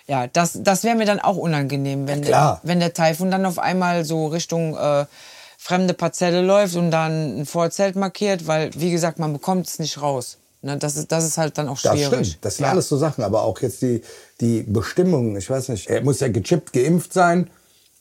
Ja, 0.05 0.27
das, 0.27 0.59
das 0.61 0.83
wäre 0.83 0.97
mir 0.97 1.05
dann 1.05 1.21
auch 1.21 1.37
unangenehm, 1.37 2.07
wenn, 2.07 2.21
klar. 2.21 2.59
wenn 2.63 2.81
der 2.81 2.93
Taifun 2.93 3.31
dann 3.31 3.45
auf 3.45 3.57
einmal 3.57 4.03
so 4.03 4.27
Richtung 4.27 4.75
äh, 4.75 5.05
fremde 5.57 5.93
Parzelle 5.93 6.41
läuft 6.41 6.75
und 6.75 6.91
dann 6.91 7.39
ein 7.39 7.45
Vorzelt 7.45 7.95
markiert, 7.95 8.47
weil, 8.47 8.69
wie 8.75 8.91
gesagt, 8.91 9.17
man 9.17 9.31
bekommt 9.31 9.65
es 9.67 9.79
nicht 9.79 10.01
raus. 10.01 10.37
Ne, 10.61 10.77
das, 10.77 10.97
ist, 10.97 11.09
das 11.11 11.23
ist 11.23 11.37
halt 11.37 11.57
dann 11.57 11.69
auch 11.69 11.79
Das 11.81 11.93
schwierig. 11.93 12.27
stimmt. 12.27 12.37
Das 12.41 12.57
sind 12.57 12.65
ja. 12.65 12.71
alles 12.71 12.89
so 12.89 12.97
Sachen. 12.97 13.23
Aber 13.23 13.43
auch 13.43 13.61
jetzt 13.61 13.81
die, 13.81 14.01
die 14.41 14.63
Bestimmungen, 14.63 15.37
ich 15.37 15.49
weiß 15.49 15.69
nicht, 15.69 15.89
er 15.89 16.01
muss 16.01 16.19
ja 16.19 16.27
gechippt, 16.27 16.73
geimpft 16.73 17.13
sein. 17.13 17.49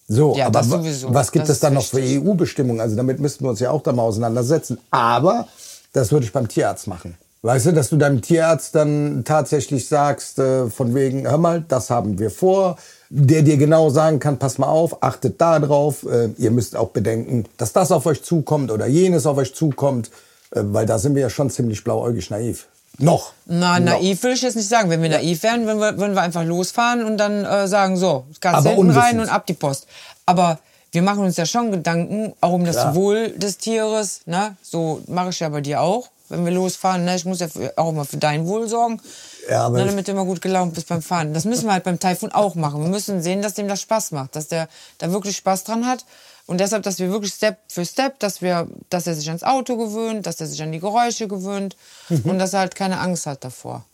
So, 0.09 0.35
Ja, 0.37 0.47
aber 0.47 0.61
was 0.61 1.33
gibt 1.33 1.45
Das 1.45 1.51
es 1.57 1.61
dann 1.61 1.75
noch 1.75 1.85
für. 1.85 2.01
EU-Bestimmungen? 2.01 2.81
Also 2.81 2.97
damit 2.97 3.21
müssten 3.21 3.45
wir 3.45 3.51
uns 3.51 3.61
ja 3.61 3.71
auch 3.71 3.83
da 3.83 3.93
mal 3.93 4.03
auseinandersetzen. 4.03 4.79
Aber 4.91 5.47
das 5.93 6.13
würde 6.13 6.27
ich 6.27 6.33
beim 6.33 6.49
Tierarzt 6.49 6.87
machen. 6.87 7.17
Weißt 7.45 7.67
du, 7.67 7.73
dass 7.73 7.89
du 7.89 7.97
deinem 7.97 8.23
Tierarzt 8.23 8.75
dann 8.77 9.25
tatsächlich 9.25 9.89
sagst, 9.89 10.39
äh, 10.39 10.71
von 10.71 10.95
wegen, 10.95 11.29
hör 11.29 11.39
mal, 11.39 11.65
das 11.67 11.91
haben 11.91 12.19
wir 12.21 12.31
vor. 12.31 12.77
Der 13.11 13.43
dir 13.43 13.57
genau 13.57 13.91
sagen 13.91 14.21
kann, 14.21 14.39
pass 14.39 14.59
mal 14.59 14.69
auf, 14.69 15.03
achtet 15.03 15.41
da 15.41 15.59
drauf. 15.59 16.07
Äh, 16.09 16.29
ihr 16.39 16.53
müsst 16.53 16.77
auch 16.77 16.91
bedenken, 16.91 17.45
dass 17.57 17.73
das 17.73 17.91
auf 17.91 18.07
euch 18.07 18.23
zukommt 18.23 18.71
oder 18.71 18.87
jenes 18.87 19.27
auf 19.27 19.39
euch 19.39 19.55
zukommt. 19.55 20.11
Äh, 20.53 20.61
weil 20.67 20.87
da 20.87 20.99
sind 20.99 21.15
wir 21.17 21.23
ja 21.23 21.31
schon 21.31 21.51
ziemlich 21.51 21.83
blauäugig 21.83 22.31
naiv. 22.31 22.69
Noch. 22.99 23.33
Na, 23.47 23.79
Noch. 23.79 23.93
naiv 23.93 24.23
will 24.23 24.33
ich 24.33 24.43
jetzt 24.43 24.57
nicht 24.57 24.69
sagen. 24.69 24.91
Wenn 24.91 25.03
wir 25.03 25.09
naiv 25.09 25.43
wären, 25.43 25.67
würden 25.67 25.81
wir, 25.81 25.99
würden 25.99 26.15
wir 26.15 26.23
einfach 26.23 26.45
losfahren 26.45 27.05
und 27.05 27.17
dann 27.17 27.45
äh, 27.45 27.67
sagen, 27.67 27.97
so, 27.97 28.25
Aber 28.43 28.71
hinten 28.71 28.91
rein 28.91 29.21
und 29.21 29.29
ab 29.29 29.47
die 29.47 29.55
Post. 29.55 29.87
Aber 30.27 30.59
wir 30.93 31.03
machen 31.03 31.25
uns 31.25 31.37
ja 31.37 31.47
schon 31.47 31.71
Gedanken, 31.71 32.35
auch 32.41 32.53
um 32.53 32.65
das 32.65 32.77
Klar. 32.77 32.95
Wohl 32.95 33.31
des 33.31 33.57
Tieres. 33.59 34.21
Ne? 34.27 34.57
So 34.63 35.03
mache 35.09 35.31
ich 35.31 35.41
ja 35.41 35.49
bei 35.49 35.63
dir 35.63 35.81
auch, 35.81 36.09
wenn 36.29 36.45
wir 36.45 36.53
losfahren. 36.53 37.05
Ne? 37.07 37.17
Ich 37.17 37.25
muss 37.25 37.41
ja 37.41 37.49
auch 37.77 37.89
immer 37.89 38.05
für 38.05 38.19
dein 38.19 38.47
Wohl 38.47 38.69
sorgen. 38.69 39.01
Ja, 39.49 39.67
aber 39.67 39.79
ne, 39.79 39.87
damit 39.87 40.07
du 40.07 40.13
immer 40.13 40.25
gut 40.25 40.41
gelaunt 40.41 40.75
bist 40.75 40.89
beim 40.89 41.03
Fahren. 41.03 41.35
Das 41.35 41.45
müssen 41.45 41.65
wir 41.65 41.73
halt 41.73 41.85
beim 41.85 41.99
Taifun 41.99 42.31
auch 42.31 42.55
machen. 42.55 42.83
Wir 42.83 42.91
müssen 42.91 43.23
sehen, 43.23 43.43
dass 43.43 43.55
dem 43.55 43.69
das 43.69 43.81
Spaß 43.81 44.13
macht, 44.13 44.37
dass 44.37 44.49
der 44.49 44.69
da 44.99 45.11
wirklich 45.11 45.37
Spaß 45.37 45.65
dran 45.65 45.87
hat. 45.87 46.05
Und 46.47 46.59
deshalb, 46.59 46.83
dass 46.83 46.99
wir 46.99 47.11
wirklich 47.11 47.33
Step 47.33 47.59
für 47.69 47.85
Step, 47.87 48.19
dass 48.19 48.43
wir, 48.43 48.69
dass 48.91 49.07
er 49.07 49.15
sich 49.15 49.29
ans 49.29 49.43
Auto 49.45 49.77
gewöhnt, 49.77 50.27
dass 50.27 50.41
er 50.41 50.47
sich 50.47 50.61
an 50.63 50.73
die 50.73 50.81
Geräusche 50.81 51.29
gewöhnt 51.29 51.77
und 52.09 52.39
dass 52.39 52.53
er 52.53 52.61
halt 52.61 52.75
keine 52.75 52.99
Angst 52.99 53.27
hat 53.27 53.45
davor. 53.45 53.85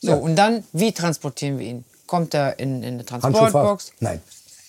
So, 0.00 0.12
Mhm. 0.12 0.16
Ja. 0.16 0.22
und 0.22 0.36
dann, 0.36 0.64
wie 0.72 0.92
transportieren 0.92 1.58
wir 1.58 1.66
ihn? 1.66 1.84
Kommt 2.06 2.32
er 2.34 2.58
in, 2.58 2.82
in 2.82 2.94
eine? 2.94 3.04
Transportbox? 3.04 3.92
Nein. 4.00 4.20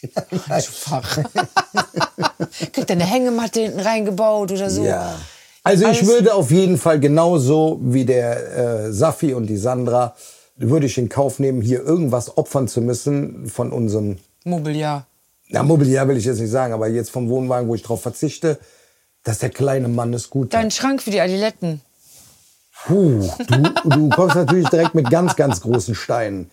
Handschuhfach. 0.49 1.19
Kriegt 2.73 2.89
er 2.89 2.95
eine 2.95 3.05
Hängematte 3.05 3.61
hinten 3.61 3.79
reingebaut 3.79 4.51
oder 4.51 4.69
so? 4.69 4.83
Ja. 4.83 5.15
Also 5.63 5.87
ich 5.87 6.05
würde 6.05 6.33
auf 6.33 6.49
jeden 6.49 6.77
Fall 6.77 6.99
genauso 6.99 7.79
wie 7.83 8.03
der 8.03 8.57
äh, 8.87 8.91
Safi 8.93 9.33
und 9.35 9.45
die 9.47 9.57
Sandra, 9.57 10.15
würde 10.55 10.85
ich 10.87 10.97
in 10.97 11.07
Kauf 11.07 11.39
nehmen, 11.39 11.61
hier 11.61 11.81
irgendwas 11.83 12.35
opfern 12.37 12.67
zu 12.67 12.81
müssen 12.81 13.47
von 13.47 13.71
unserem, 13.71 14.17
Mobiliar. 14.43 15.05
Na 15.51 15.63
Mobiliar 15.63 16.07
will 16.07 16.17
ich 16.17 16.25
jetzt 16.25 16.39
nicht 16.39 16.49
sagen, 16.49 16.73
aber 16.73 16.87
jetzt 16.87 17.11
vom 17.11 17.29
Wohnwagen, 17.29 17.67
wo 17.67 17.75
ich 17.75 17.83
drauf 17.83 18.01
verzichte, 18.01 18.59
dass 19.23 19.39
der 19.39 19.49
kleine 19.49 19.87
Mann 19.87 20.13
es 20.13 20.29
gut 20.29 20.53
hat. 20.53 20.61
Dein 20.61 20.71
Schrank 20.71 21.01
für 21.01 21.11
die 21.11 21.21
Adiletten. 21.21 21.81
Puh, 22.85 23.29
du, 23.47 23.89
du 23.89 24.09
kommst 24.09 24.35
natürlich 24.35 24.67
direkt 24.69 24.95
mit 24.95 25.09
ganz, 25.09 25.35
ganz 25.35 25.61
großen 25.61 25.93
Steinen. 25.93 26.49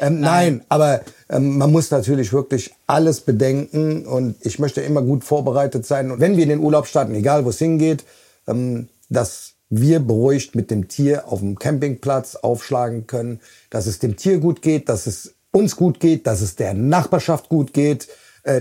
Ähm, 0.00 0.20
nein. 0.20 0.64
aber 0.68 1.00
ähm, 1.28 1.58
man 1.58 1.72
muss 1.72 1.90
natürlich 1.90 2.32
wirklich 2.32 2.72
alles 2.86 3.20
bedenken 3.20 4.06
und 4.06 4.36
ich 4.40 4.58
möchte 4.58 4.80
immer 4.80 5.02
gut 5.02 5.24
vorbereitet 5.24 5.86
sein. 5.86 6.10
Und 6.10 6.20
wenn 6.20 6.36
wir 6.36 6.42
in 6.44 6.50
den 6.50 6.60
Urlaub 6.60 6.86
starten, 6.86 7.14
egal 7.14 7.44
wo 7.44 7.50
es 7.50 7.58
hingeht, 7.58 8.04
ähm, 8.46 8.88
dass 9.08 9.54
wir 9.70 10.00
beruhigt 10.00 10.54
mit 10.54 10.70
dem 10.70 10.88
Tier 10.88 11.28
auf 11.28 11.40
dem 11.40 11.58
Campingplatz 11.58 12.36
aufschlagen 12.36 13.06
können, 13.06 13.40
dass 13.70 13.86
es 13.86 13.98
dem 13.98 14.16
Tier 14.16 14.38
gut 14.38 14.62
geht, 14.62 14.88
dass 14.88 15.06
es 15.06 15.34
uns 15.50 15.76
gut 15.76 16.00
geht, 16.00 16.26
dass 16.26 16.40
es 16.40 16.56
der 16.56 16.74
Nachbarschaft 16.74 17.48
gut 17.48 17.72
geht, 17.72 18.08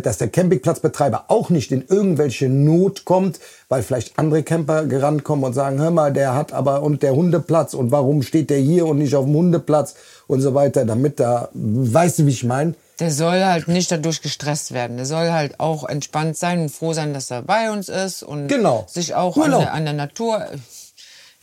dass 0.02 0.18
der 0.18 0.28
Campingplatzbetreiber 0.30 1.26
auch 1.30 1.50
nicht 1.50 1.72
in 1.72 1.84
irgendwelche 1.88 2.50
Not 2.50 3.06
kommt, 3.06 3.40
weil 3.70 3.84
vielleicht 3.84 4.18
andere 4.20 4.44
Camper 4.44 4.86
gerannt 4.86 5.24
kommen 5.24 5.44
und 5.44 5.54
sagen, 5.54 5.80
hör 5.80 5.92
mal, 5.92 6.12
der 6.14 6.36
hat 6.36 6.54
aber 6.54 6.84
und 6.84 7.04
der 7.04 7.16
Hundeplatz 7.16 7.74
und 7.74 7.92
warum 7.92 8.22
steht 8.22 8.50
der 8.50 8.60
hier 8.60 8.86
und 8.86 8.98
nicht 8.98 9.16
auf 9.16 9.26
dem 9.26 9.34
Hundeplatz 9.36 9.96
und 10.28 10.42
so 10.42 10.54
weiter, 10.54 10.86
damit 10.86 11.20
da, 11.20 11.50
weißt 11.54 12.20
du, 12.20 12.26
wie 12.26 12.32
ich 12.32 12.44
meine? 12.44 12.76
Der 13.00 13.12
soll 13.12 13.44
halt 13.44 13.68
nicht 13.68 13.92
dadurch 13.92 14.22
gestresst 14.22 14.74
werden. 14.74 14.98
Der 14.98 15.06
soll 15.06 15.32
halt 15.32 15.60
auch 15.60 15.88
entspannt 15.88 16.36
sein 16.36 16.62
und 16.62 16.70
froh 16.70 16.94
sein, 16.94 17.14
dass 17.14 17.30
er 17.30 17.44
bei 17.44 17.70
uns 17.72 17.90
ist 17.90 18.24
und 18.24 18.48
Genau. 18.48 18.86
sich 18.90 19.14
auch 19.14 19.38
an 19.38 19.52
der, 19.52 19.74
an 19.74 19.86
der 19.86 19.94
Natur. 19.94 20.46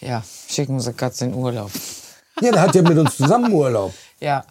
Ja, 0.01 0.23
schicken 0.49 0.75
unsere 0.75 0.95
Katze 0.95 1.27
in 1.27 1.35
Urlaub. 1.35 1.71
Ja, 2.41 2.51
der 2.51 2.63
hat 2.63 2.75
ja 2.75 2.83
mit 2.83 2.99
uns 2.99 3.17
zusammen 3.17 3.53
Urlaub. 3.53 3.95
Ja. 4.21 4.45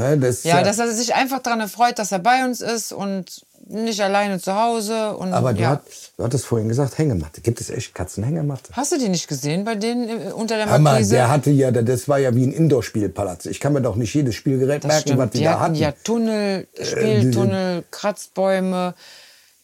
Ne, 0.00 0.18
das, 0.18 0.44
Ja, 0.44 0.62
dass 0.62 0.78
er 0.78 0.90
sich 0.92 1.14
einfach 1.14 1.40
daran 1.40 1.60
erfreut, 1.60 1.98
dass 1.98 2.10
er 2.12 2.18
bei 2.20 2.44
uns 2.44 2.60
ist 2.60 2.92
und 2.92 3.44
nicht 3.68 4.00
alleine 4.00 4.40
zu 4.40 4.54
Hause. 4.54 5.14
Und, 5.16 5.32
aber 5.32 5.52
du, 5.52 5.60
ja. 5.62 5.70
hat, 5.70 5.82
du 6.16 6.24
hattest 6.24 6.46
vorhin 6.46 6.68
gesagt, 6.68 6.96
Hängematte. 6.98 7.40
Gibt 7.42 7.60
es 7.60 7.68
echt 7.70 7.94
Katzenhängematte? 7.94 8.72
Hast 8.72 8.92
du 8.92 8.98
die 8.98 9.08
nicht 9.08 9.28
gesehen 9.28 9.64
bei 9.64 9.74
denen 9.74 10.08
äh, 10.08 10.32
unter 10.32 10.56
der 10.56 10.78
Markise? 10.78 11.14
der 11.14 11.28
hatte 11.28 11.50
ja, 11.50 11.70
das 11.70 12.08
war 12.08 12.18
ja 12.18 12.34
wie 12.34 12.46
ein 12.46 12.52
Indoor-Spielpalast. 12.52 13.46
Ich 13.46 13.60
kann 13.60 13.74
mir 13.74 13.82
doch 13.82 13.96
nicht 13.96 14.14
jedes 14.14 14.34
Spielgerät 14.34 14.82
das 14.84 14.88
merken, 14.88 15.08
stimmt. 15.08 15.18
was 15.18 15.30
die, 15.30 15.38
die 15.38 15.44
da 15.44 15.60
hatten 15.60 15.74
ja 15.74 15.92
Tunnel, 15.92 16.66
Spieltunnel, 16.80 17.84
Kratzbäume. 17.90 18.94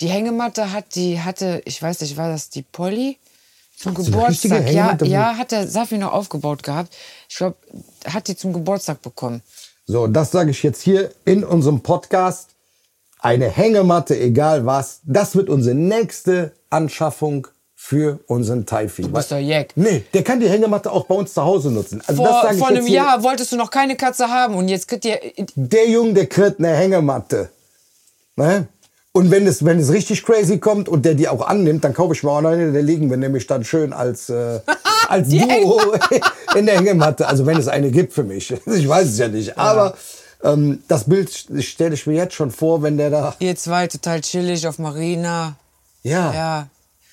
Die 0.00 0.08
Hängematte 0.08 0.72
hat 0.72 0.94
die, 0.94 1.20
hatte, 1.20 1.62
ich 1.64 1.80
weiß 1.80 2.00
nicht, 2.02 2.16
war 2.16 2.28
das 2.28 2.50
die 2.50 2.62
Polly? 2.62 3.18
Zum 3.78 3.94
So 3.96 4.20
richtige 4.20 4.54
Geburtstag. 4.56 4.60
Ja, 4.60 4.82
Hängematte, 4.82 5.04
wo- 5.06 5.10
ja, 5.10 5.36
hat 5.36 5.52
der 5.52 5.66
Safi 5.68 5.98
noch 5.98 6.12
aufgebaut 6.12 6.62
gehabt. 6.62 6.94
Ich 7.28 7.36
glaube, 7.36 7.56
hat 8.06 8.28
die 8.28 8.36
zum 8.36 8.52
Geburtstag 8.52 9.02
bekommen. 9.02 9.42
So, 9.88 10.08
das 10.08 10.32
sage 10.32 10.50
ich 10.50 10.64
jetzt 10.64 10.82
hier 10.82 11.12
in 11.24 11.44
unserem 11.44 11.80
Podcast. 11.80 12.50
Eine 13.20 13.48
Hängematte, 13.48 14.18
egal 14.18 14.66
was. 14.66 15.00
Das 15.04 15.36
wird 15.36 15.48
unsere 15.48 15.76
nächste 15.76 16.52
Anschaffung 16.70 17.46
für 17.76 18.18
unseren 18.26 18.66
Taifi. 18.66 19.02
Du 19.02 19.12
bist 19.12 19.30
doch 19.30 19.38
Jack. 19.38 19.68
Nee, 19.76 20.04
der 20.12 20.24
kann 20.24 20.40
die 20.40 20.48
Hängematte 20.48 20.90
auch 20.90 21.06
bei 21.06 21.14
uns 21.14 21.32
zu 21.34 21.42
Hause 21.42 21.70
nutzen. 21.70 22.02
Also 22.04 22.24
das 22.24 22.40
Vor, 22.40 22.50
ich 22.50 22.58
vor 22.58 22.68
einem. 22.68 22.86
Jahr 22.88 23.22
wolltest 23.22 23.52
du 23.52 23.56
noch 23.56 23.70
keine 23.70 23.96
Katze 23.96 24.28
haben 24.28 24.56
und 24.56 24.66
jetzt 24.68 24.88
kriegt 24.88 25.04
ihr. 25.04 25.20
Der 25.54 25.88
Junge, 25.88 26.14
der 26.14 26.26
kriegt 26.26 26.58
eine 26.58 26.74
Hängematte. 26.74 27.50
Ne? 28.34 28.66
Und 29.16 29.30
wenn 29.30 29.46
es, 29.46 29.64
wenn 29.64 29.78
es 29.78 29.90
richtig 29.90 30.24
crazy 30.24 30.58
kommt 30.58 30.90
und 30.90 31.06
der 31.06 31.14
die 31.14 31.26
auch 31.26 31.40
annimmt, 31.40 31.82
dann 31.84 31.94
kaufe 31.94 32.12
ich 32.12 32.22
mir 32.22 32.30
auch 32.32 32.42
noch 32.42 32.50
eine. 32.50 32.70
Der 32.70 32.82
liegen 32.82 33.08
wir 33.08 33.16
nämlich 33.16 33.46
dann 33.46 33.64
schön 33.64 33.94
als, 33.94 34.28
äh, 34.28 34.60
als 35.08 35.30
Duo 35.30 35.80
in 36.54 36.66
der 36.66 36.76
Hängematte. 36.76 37.26
Also 37.26 37.46
wenn 37.46 37.56
es 37.56 37.66
eine 37.66 37.90
gibt 37.90 38.12
für 38.12 38.24
mich. 38.24 38.52
Ich 38.66 38.86
weiß 38.86 39.08
es 39.08 39.16
ja 39.16 39.28
nicht. 39.28 39.56
Aber 39.56 39.94
ähm, 40.44 40.82
das 40.86 41.04
Bild 41.04 41.30
stelle 41.60 41.94
ich 41.94 42.06
mir 42.06 42.12
jetzt 42.12 42.34
schon 42.34 42.50
vor, 42.50 42.82
wenn 42.82 42.98
der 42.98 43.08
da... 43.08 43.34
Ihr 43.38 43.56
zwei 43.56 43.86
total 43.86 44.20
chillig 44.20 44.68
auf 44.68 44.78
Marina. 44.78 45.56
Ja. 46.02 46.34
Ja. 46.34 46.68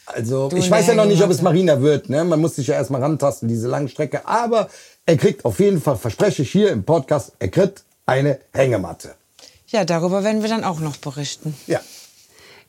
Also 0.06 0.50
Du 0.50 0.58
ich 0.58 0.70
weiß 0.70 0.88
ja 0.88 0.96
noch 0.96 1.06
nicht, 1.06 1.24
ob 1.24 1.32
es. 1.32 1.42
Marina 1.42 1.82
wird. 1.82 2.10
Ne? 2.10 2.26
Man 2.26 2.42
muss 2.42 2.58
sich 2.58 2.68
ja 2.68 2.76
erstmal 2.76 3.02
rantasten, 3.02 3.48
diese 3.48 3.70
lange 3.70 3.88
Strecke. 3.88 4.28
Aber 4.28 4.68
er 5.06 5.16
kriegt 5.16 5.46
auf 5.46 5.58
jeden 5.62 5.82
Fall, 5.82 5.96
verspreche 5.96 6.42
ich 6.42 6.52
hier 6.52 6.70
im 6.72 6.84
Podcast, 6.84 7.32
er 7.40 7.48
kriegt 7.48 7.86
eine 8.06 8.40
Hängematte. 8.52 9.16
Ja, 9.74 9.86
darüber 9.86 10.24
werden 10.24 10.44
wir 10.44 10.50
dann 10.50 10.63
auch 10.63 10.80
noch 10.80 10.98
berichten. 10.98 11.56
Ja. 11.65 11.82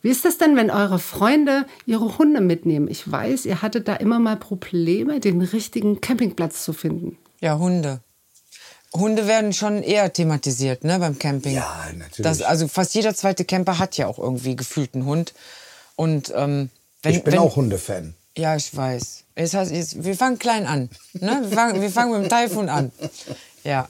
Wie 0.01 0.09
ist 0.09 0.25
das 0.25 0.39
denn, 0.39 0.57
wenn 0.57 0.71
eure 0.71 0.99
Freunde 0.99 1.67
ihre 1.85 2.17
Hunde 2.17 2.41
mitnehmen? 2.41 2.89
Ich 2.89 3.11
weiß, 3.11 3.45
ihr 3.45 3.61
hattet 3.61 3.89
da 3.89 3.95
immer 3.97 4.19
mal 4.19 4.37
Probleme, 4.37 5.21
den 5.21 5.43
richtigen 5.43 6.01
Campingplatz 6.01 6.65
zu 6.65 6.73
finden. 6.73 7.19
Ja, 7.41 7.59
Hunde. 7.59 8.01
Hunde 8.95 9.27
werden 9.27 9.53
schon 9.53 9.83
eher 9.83 10.13
thematisiert, 10.13 10.85
ne, 10.85 10.99
beim 10.99 11.19
Camping. 11.19 11.55
Ja, 11.55 11.87
natürlich. 11.93 12.23
Das, 12.23 12.41
also 12.41 12.69
fast 12.69 12.95
jeder 12.95 13.15
zweite 13.15 13.45
Camper 13.45 13.79
hat 13.79 13.99
ja 13.99 14.07
auch 14.07 14.19
irgendwie 14.19 14.57
gefühlt 14.57 14.95
einen 14.95 15.05
Hund. 15.05 15.35
Und 15.97 16.33
ähm, 16.35 16.71
wenn, 17.03 17.15
ich 17.15 17.23
bin 17.23 17.35
wenn, 17.35 17.41
auch 17.41 17.57
Hundefan. 17.57 18.15
Ja, 18.37 18.57
ich 18.57 18.75
weiß. 18.75 19.25
Es 19.35 19.53
heißt, 19.53 19.73
es, 19.73 20.05
wir 20.05 20.17
fangen 20.17 20.39
klein 20.39 20.65
an. 20.67 20.89
Ne? 21.13 21.43
Wir, 21.49 21.57
fangen, 21.57 21.83
wir 21.83 21.91
fangen 21.91 22.13
mit 22.13 22.23
dem 22.23 22.31
Taifun 22.31 22.69
an. 22.71 22.93
Ja. 23.63 23.89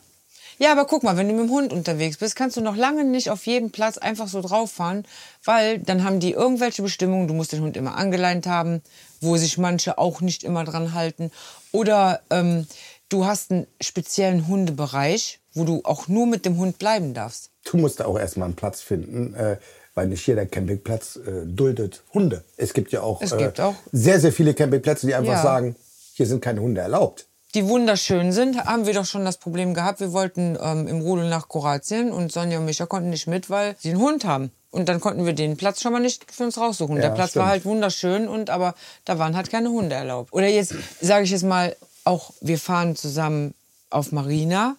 Ja, 0.58 0.73
aber 0.73 0.84
guck 0.87 1.02
mal, 1.02 1.16
wenn 1.16 1.28
du 1.28 1.34
mit 1.34 1.44
dem 1.44 1.50
Hund 1.50 1.73
unterwegs 1.73 2.16
bist, 2.18 2.37
kannst 2.37 2.56
du 2.56 2.61
noch 2.61 2.76
lange 2.76 3.04
nicht 3.04 3.30
auf 3.30 3.44
jedem 3.46 3.70
Platz 3.70 3.99
einfach 3.99 4.28
so 4.28 4.40
drauf 4.40 4.70
fahren, 4.73 5.04
weil 5.44 5.78
dann 5.78 6.04
haben 6.04 6.20
die 6.20 6.32
irgendwelche 6.32 6.82
Bestimmungen, 6.82 7.26
du 7.28 7.34
musst 7.34 7.52
den 7.52 7.61
Hund 7.62 7.76
immer 7.76 7.96
angeleint 7.96 8.46
haben, 8.46 8.80
wo 9.20 9.37
sich 9.37 9.58
manche 9.58 9.99
auch 9.99 10.20
nicht 10.20 10.44
immer 10.44 10.64
dran 10.64 10.94
halten. 10.94 11.30
Oder 11.73 12.20
ähm, 12.30 12.66
du 13.08 13.26
hast 13.26 13.50
einen 13.50 13.66
speziellen 13.80 14.46
Hundebereich, 14.46 15.40
wo 15.54 15.64
du 15.64 15.80
auch 15.84 16.08
nur 16.08 16.26
mit 16.26 16.44
dem 16.44 16.56
Hund 16.58 16.78
bleiben 16.78 17.14
darfst. 17.14 17.50
Du 17.64 17.76
musst 17.76 18.02
auch 18.02 18.18
erstmal 18.18 18.46
einen 18.46 18.56
Platz 18.56 18.80
finden, 18.80 19.34
äh, 19.34 19.56
weil 19.94 20.08
nicht 20.08 20.26
jeder 20.26 20.44
Campingplatz 20.46 21.16
äh, 21.16 21.46
duldet 21.46 22.02
Hunde. 22.12 22.44
Es 22.56 22.75
gibt 22.75 22.92
ja 22.92 23.00
auch, 23.02 23.23
Es 23.23 23.32
äh, 23.32 23.38
gibt 23.38 23.61
auch- 23.61 23.75
sehr, 23.92 24.20
sehr 24.20 24.32
viele 24.32 24.54
Campingplätze, 24.54 25.06
die 25.06 25.14
einfach 25.14 25.32
Ja. 25.34 25.42
sagen, 25.42 25.76
hier 26.14 26.26
sind 26.26 26.40
keine 26.42 26.61
Hunde 26.61 26.80
erlaubt. 26.80 27.26
Die 27.54 27.66
wunderschön 27.68 28.32
sind, 28.32 28.64
haben 28.64 28.87
wir 28.87 28.94
doch 28.94 29.04
schon 29.06 29.25
das 29.25 29.37
Problem 29.37 29.75
gehabt. 29.75 30.00
Wir 30.00 30.12
wollten 30.12 30.58
ähm, 30.61 30.88
im 30.88 31.00
Rudel 31.00 31.28
nach 31.28 31.49
Kroatien 31.49 32.12
und 32.12 32.32
Sonja 32.32 32.58
und 32.58 32.64
Micha 32.64 32.87
konnten 32.87 33.11
nicht 33.11 33.26
mit, 33.26 33.49
weil 33.49 33.76
sie 33.78 33.90
einen 33.90 34.00
Hund 34.00 34.25
haben. 34.25 34.50
Und 34.70 34.88
dann 34.88 35.00
konnten 35.00 35.25
wir 35.25 35.34
den 35.34 35.56
Platz 35.56 35.80
schon 35.80 35.92
mal 35.92 36.00
nicht 36.00 36.32
für 36.32 36.42
uns 36.44 36.58
raussuchen. 36.58 36.96
Ja, 36.96 37.02
Der 37.02 37.11
Platz 37.11 37.30
stimmt. 37.30 37.44
war 37.44 37.50
halt 37.50 37.64
wunderschön 37.64 38.26
und 38.26 38.50
aber 38.50 38.75
da 39.04 39.20
waren 39.20 39.37
halt 39.37 39.49
keine 39.50 39.70
Hunde 39.70 39.94
erlaubt. 39.94 40.32
Oder 40.32 40.49
jetzt 40.49 40.75
sage 41.00 41.25
ich 41.25 41.30
jetzt 41.30 41.44
mal 41.44 41.76
auch, 42.02 42.32
wir 42.40 42.58
fahren 42.58 42.96
zusammen 42.96 43.54
auf 43.90 44.11
Marina 44.11 44.75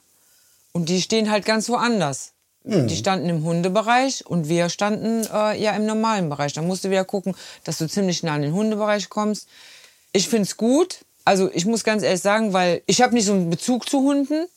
und 0.74 0.89
die 0.89 1.01
stehen 1.01 1.32
halt 1.32 1.46
ganz 1.46 1.70
woanders. 1.70 2.34
Mhm. 2.65 2.88
Die 2.88 2.96
standen 2.98 3.29
im 3.29 3.46
Hundebereich 3.46 4.25
und 4.25 4.50
wir 4.50 4.67
standen 4.67 5.25
äh, 5.34 5.58
ja 5.62 5.72
im 5.72 5.86
normalen 5.86 6.27
Bereich. 6.27 6.51
Da 6.51 6.62
musst 6.62 6.84
du 6.84 6.89
wieder 6.89 7.05
gucken, 7.05 7.34
dass 7.63 7.77
du 7.77 7.88
ziemlich 7.88 8.22
nah 8.22 8.36
in 8.36 8.41
den 8.41 8.53
Hundebereich 8.53 9.08
kommst. 9.08 9.48
Ich 10.12 10.27
find's 10.27 10.58
gut. 10.58 11.05
Also 11.25 11.50
ich 11.51 11.65
muss 11.65 11.84
ganz 11.84 12.03
ehrlich 12.03 12.22
sagen, 12.22 12.53
weil 12.53 12.82
ich 12.86 13.01
habe 13.01 13.13
nicht 13.13 13.25
so 13.25 13.34
einen 13.34 13.50
Bezug 13.50 13.89
zu 13.89 14.00
Hunden. 14.00 14.48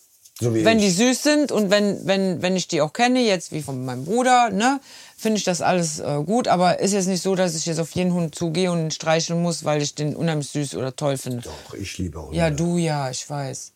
So 0.40 0.54
wie 0.54 0.64
wenn 0.64 0.78
ich. 0.78 0.84
die 0.84 0.90
süß 0.90 1.22
sind 1.22 1.50
und 1.50 1.70
wenn, 1.70 2.06
wenn, 2.06 2.42
wenn 2.42 2.54
ich 2.54 2.68
die 2.68 2.80
auch 2.80 2.92
kenne, 2.92 3.20
jetzt 3.20 3.50
wie 3.50 3.60
von 3.60 3.84
meinem 3.84 4.04
Bruder, 4.04 4.50
ne, 4.50 4.78
finde 5.16 5.38
ich 5.38 5.44
das 5.44 5.60
alles 5.60 5.98
äh, 5.98 6.22
gut. 6.25 6.46
Aber 6.46 6.78
ist 6.78 6.92
jetzt 6.92 7.08
nicht 7.08 7.22
so, 7.22 7.34
dass 7.34 7.56
ich 7.56 7.66
jetzt 7.66 7.80
auf 7.80 7.90
jeden 7.92 8.12
Hund 8.12 8.37
zugehe 8.37 8.70
und 8.70 8.78
ihn 8.78 8.90
streicheln 8.92 9.42
muss, 9.42 9.64
weil 9.64 9.82
ich 9.82 9.96
den 9.96 10.14
unheimlich 10.14 10.48
süß 10.50 10.76
oder 10.76 10.94
toll 10.94 11.16
finde. 11.16 11.42
Doch, 11.42 11.75
ich 11.75 11.98
liebe 11.98 12.22
Hunde. 12.22 12.37
Ja, 12.37 12.50
du 12.50 12.76
ja, 12.76 13.10
ich 13.10 13.28
weiß. 13.28 13.72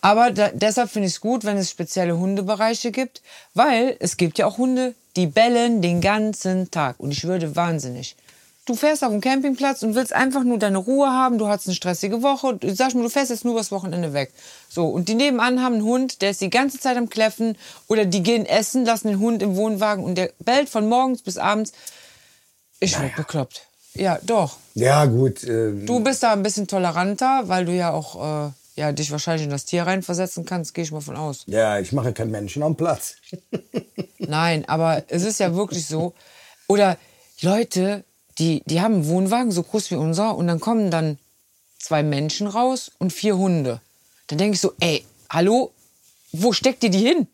Aber 0.00 0.30
da, 0.30 0.50
deshalb 0.54 0.90
finde 0.90 1.08
ich 1.08 1.14
es 1.14 1.20
gut, 1.20 1.44
wenn 1.44 1.58
es 1.58 1.70
spezielle 1.70 2.16
Hundebereiche 2.16 2.90
gibt, 2.90 3.20
weil 3.52 3.96
es 3.98 4.16
gibt 4.16 4.38
ja 4.38 4.46
auch 4.46 4.56
Hunde, 4.56 4.94
die 5.16 5.26
bellen 5.26 5.82
den 5.82 6.00
ganzen 6.00 6.70
Tag. 6.70 7.00
Und 7.00 7.10
ich 7.10 7.24
würde 7.24 7.54
wahnsinnig. 7.56 8.16
Du 8.68 8.74
fährst 8.74 9.02
auf 9.02 9.10
dem 9.10 9.22
Campingplatz 9.22 9.82
und 9.82 9.94
willst 9.94 10.12
einfach 10.12 10.44
nur 10.44 10.58
deine 10.58 10.76
Ruhe 10.76 11.08
haben. 11.08 11.38
Du 11.38 11.48
hast 11.48 11.66
eine 11.66 11.74
stressige 11.74 12.22
Woche. 12.22 12.54
Du 12.54 12.74
sagst 12.74 12.94
mir, 12.94 13.02
du 13.02 13.08
fährst 13.08 13.30
jetzt 13.30 13.46
nur 13.46 13.54
übers 13.54 13.70
Wochenende 13.72 14.12
weg. 14.12 14.30
So, 14.68 14.88
und 14.88 15.08
die 15.08 15.14
nebenan 15.14 15.62
haben 15.62 15.76
einen 15.76 15.84
Hund, 15.84 16.20
der 16.20 16.30
ist 16.30 16.42
die 16.42 16.50
ganze 16.50 16.78
Zeit 16.78 16.98
am 16.98 17.08
Kläffen. 17.08 17.56
Oder 17.86 18.04
die 18.04 18.22
gehen 18.22 18.44
essen, 18.44 18.84
lassen 18.84 19.08
den 19.08 19.20
Hund 19.20 19.42
im 19.42 19.56
Wohnwagen 19.56 20.04
und 20.04 20.16
der 20.16 20.32
bellt 20.40 20.68
von 20.68 20.86
morgens 20.86 21.22
bis 21.22 21.38
abends. 21.38 21.72
Ich 22.78 23.00
werd 23.00 23.16
bekloppt. 23.16 23.62
Ja, 23.94 24.18
doch. 24.22 24.58
Ja, 24.74 25.06
gut. 25.06 25.42
Äh, 25.44 25.72
Du 25.86 26.00
bist 26.00 26.22
da 26.22 26.34
ein 26.34 26.42
bisschen 26.42 26.66
toleranter, 26.66 27.44
weil 27.46 27.64
du 27.64 27.72
ja 27.72 27.92
auch 27.92 28.48
äh, 28.48 28.50
ja, 28.76 28.92
dich 28.92 29.10
wahrscheinlich 29.10 29.44
in 29.44 29.50
das 29.50 29.64
Tier 29.64 29.84
reinversetzen 29.84 30.44
kannst, 30.44 30.74
gehe 30.74 30.84
ich 30.84 30.92
mal 30.92 31.00
von 31.00 31.16
aus. 31.16 31.44
ja, 31.46 31.78
ich 31.78 31.92
mache 31.92 32.12
keinen 32.12 32.32
Menschen 32.32 32.62
am 32.62 32.76
Platz. 32.76 33.14
Nein, 34.18 34.66
aber 34.68 35.04
es 35.08 35.24
ist 35.24 35.40
ja 35.40 35.54
wirklich 35.54 35.86
so. 35.86 36.12
Oder 36.68 36.98
Leute, 37.40 38.04
die, 38.38 38.62
die 38.66 38.80
haben 38.80 38.94
einen 38.94 39.08
Wohnwagen 39.08 39.52
so 39.52 39.62
groß 39.62 39.90
wie 39.90 39.96
unser 39.96 40.36
und 40.36 40.46
dann 40.46 40.60
kommen 40.60 40.90
dann 40.90 41.18
zwei 41.78 42.02
Menschen 42.02 42.46
raus 42.46 42.90
und 42.98 43.12
vier 43.12 43.36
Hunde. 43.36 43.80
Dann 44.28 44.38
denke 44.38 44.54
ich 44.54 44.60
so, 44.60 44.72
ey, 44.80 45.04
hallo, 45.30 45.72
wo 46.32 46.52
steckt 46.52 46.84
ihr 46.84 46.90
die 46.90 47.06
hin? 47.06 47.26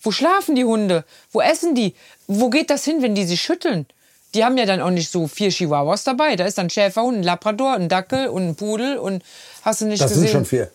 Wo 0.00 0.10
schlafen 0.12 0.54
die 0.54 0.64
Hunde? 0.64 1.04
Wo 1.32 1.40
essen 1.40 1.74
die? 1.74 1.94
Wo 2.26 2.50
geht 2.50 2.70
das 2.70 2.84
hin, 2.84 3.02
wenn 3.02 3.14
die 3.14 3.24
sich 3.26 3.40
schütteln? 3.40 3.86
die 4.34 4.44
haben 4.44 4.58
ja 4.58 4.66
dann 4.66 4.80
auch 4.80 4.90
nicht 4.90 5.10
so 5.10 5.26
vier 5.26 5.50
Chihuahuas 5.50 6.04
dabei. 6.04 6.36
Da 6.36 6.44
ist 6.44 6.58
dann 6.58 6.70
Schäferhund, 6.70 7.18
ein 7.18 7.22
Labrador, 7.22 7.72
ein 7.74 7.88
Dackel 7.88 8.28
und 8.28 8.48
ein 8.48 8.54
Pudel 8.56 8.98
und 8.98 9.22
hast 9.62 9.80
du 9.80 9.86
nicht 9.86 10.02
Das 10.02 10.10
gesehen? 10.10 10.24
sind 10.24 10.32
schon 10.32 10.44
vier. 10.44 10.70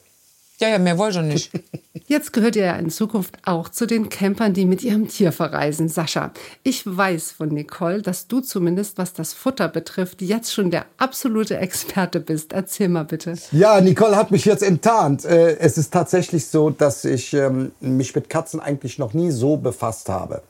Ja, 0.60 0.70
ja, 0.70 0.78
mehr 0.80 0.98
wollte 0.98 1.20
ich 1.20 1.26
nicht. 1.26 1.52
Jetzt 2.08 2.34
gehört 2.34 2.56
ihr 2.56 2.66
ja 2.66 2.76
in 2.76 2.90
Zukunft 2.90 3.38
auch 3.44 3.70
zu 3.70 3.86
den 3.86 4.10
Campern, 4.10 4.54
die 4.54 4.66
mit 4.66 4.84
ihrem 4.84 5.08
Tier 5.08 5.32
verreisen. 5.32 5.90
Sascha, 5.90 6.32
ich 6.62 6.84
weiß 6.86 7.32
von 7.32 7.50
Nicole, 7.50 8.02
dass 8.02 8.28
du 8.28 8.42
zumindest, 8.42 8.98
was 8.98 9.14
das 9.14 9.34
Futter 9.34 9.68
betrifft, 9.70 10.22
jetzt 10.22 10.54
schon 10.54 10.70
der 10.70 10.86
absolute 10.98 11.58
Experte 11.58 12.20
bist. 12.20 12.52
Erzähl 12.54 12.90
mal 12.90 13.06
bitte. 13.06 13.36
Ja, 13.52 13.80
Nicole 13.82 14.16
hat 14.16 14.32
mich 14.32 14.46
jetzt 14.46 14.64
enttarnt. 14.64 15.26
Äh, 15.26 15.58
Es 15.58 15.78
ist 15.78 15.92
tatsächlich 15.94 16.48
so, 16.48 16.70
dass 16.70 17.06
ich 17.06 17.34
ähm, 17.34 17.72
mich 17.80 18.14
mit 18.14 18.30
Katzen 18.30 18.60
eigentlich 18.60 19.00
noch 19.00 19.14
nie 19.14 19.32
so 19.32 19.58
befasst 19.58 20.10
habe. 20.10 20.44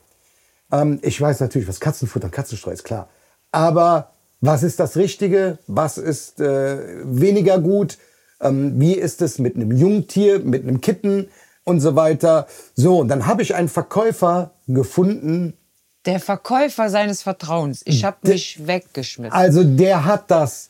Ähm, 0.72 0.98
Ich 1.02 1.20
weiß 1.20 1.40
natürlich, 1.40 1.68
was 1.68 1.80
Katzenfutter 1.80 2.26
und 2.26 2.32
Katzenstreu 2.32 2.72
ist, 2.72 2.84
klar. 2.84 3.08
Aber 3.52 4.10
was 4.40 4.62
ist 4.64 4.80
das 4.80 4.96
Richtige? 4.96 5.58
Was 5.68 5.98
ist 5.98 6.40
äh, 6.40 6.78
weniger 7.04 7.58
gut? 7.58 7.96
Ähm, 8.44 8.78
wie 8.78 8.92
ist 8.94 9.22
es 9.22 9.38
mit 9.38 9.56
einem 9.56 9.72
Jungtier, 9.72 10.38
mit 10.38 10.62
einem 10.62 10.80
Kitten 10.80 11.28
und 11.64 11.80
so 11.80 11.96
weiter? 11.96 12.46
So, 12.74 12.98
und 12.98 13.08
dann 13.08 13.26
habe 13.26 13.42
ich 13.42 13.54
einen 13.54 13.68
Verkäufer 13.68 14.52
gefunden, 14.68 15.54
Der 16.06 16.20
Verkäufer 16.20 16.90
seines 16.90 17.22
Vertrauens. 17.22 17.80
Ich 17.86 18.04
habe 18.04 18.18
mich 18.22 18.66
weggeschmissen. 18.66 19.32
Also 19.32 19.64
der 19.64 20.04
hat 20.04 20.30
das, 20.30 20.68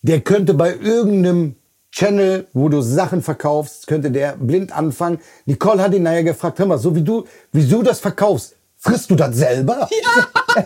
der 0.00 0.20
könnte 0.22 0.54
bei 0.54 0.74
irgendeinem 0.74 1.56
Channel, 1.92 2.46
wo 2.52 2.68
du 2.68 2.80
Sachen 2.80 3.20
verkaufst, 3.22 3.86
könnte 3.86 4.10
der 4.10 4.36
blind 4.38 4.72
anfangen. 4.72 5.18
Nicole 5.44 5.82
hat 5.82 5.92
ihn 5.92 6.04
nachher 6.04 6.24
gefragt, 6.24 6.58
hör 6.58 6.66
mal, 6.66 6.78
so 6.78 6.94
wie 6.94 7.02
du, 7.02 7.26
wie 7.52 7.66
du 7.66 7.82
das 7.82 8.00
verkaufst, 8.00 8.54
frisst 8.78 9.10
du 9.10 9.16
das 9.16 9.36
selber? 9.36 9.88
Ja. 9.90 10.64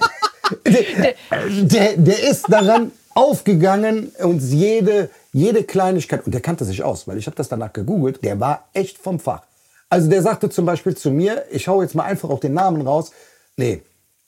der, 0.71 1.15
der, 1.63 1.97
der 1.97 2.31
ist 2.31 2.45
daran 2.49 2.93
aufgegangen, 3.15 4.13
uns 4.19 4.53
jede, 4.53 5.11
jede 5.35 5.63
Kleinigkeit, 5.65 6.25
und 6.25 6.33
der 6.33 6.41
kannte 6.41 6.65
sich 6.65 6.83
aus, 6.83 7.07
weil 7.07 7.19
ich 7.19 7.27
habe 7.27 7.37
das 7.37 7.49
danach 7.51 7.75
gegoogelt, 7.75 8.25
der 8.25 8.41
war 8.41 8.69
echt 8.73 8.97
vom 8.97 9.21
Fach. 9.21 9.43
Also 9.91 10.09
der 10.09 10.23
sagte 10.23 10.49
zum 10.49 10.65
Beispiel 10.65 10.97
zu 10.97 11.11
mir, 11.11 11.45
ich 11.51 11.69
hau 11.69 11.83
jetzt 11.83 11.95
mal 11.95 12.05
einfach 12.05 12.31
auch 12.31 12.41
den 12.41 12.55
Namen 12.55 12.81
raus, 12.87 13.13
nee, 13.57 13.83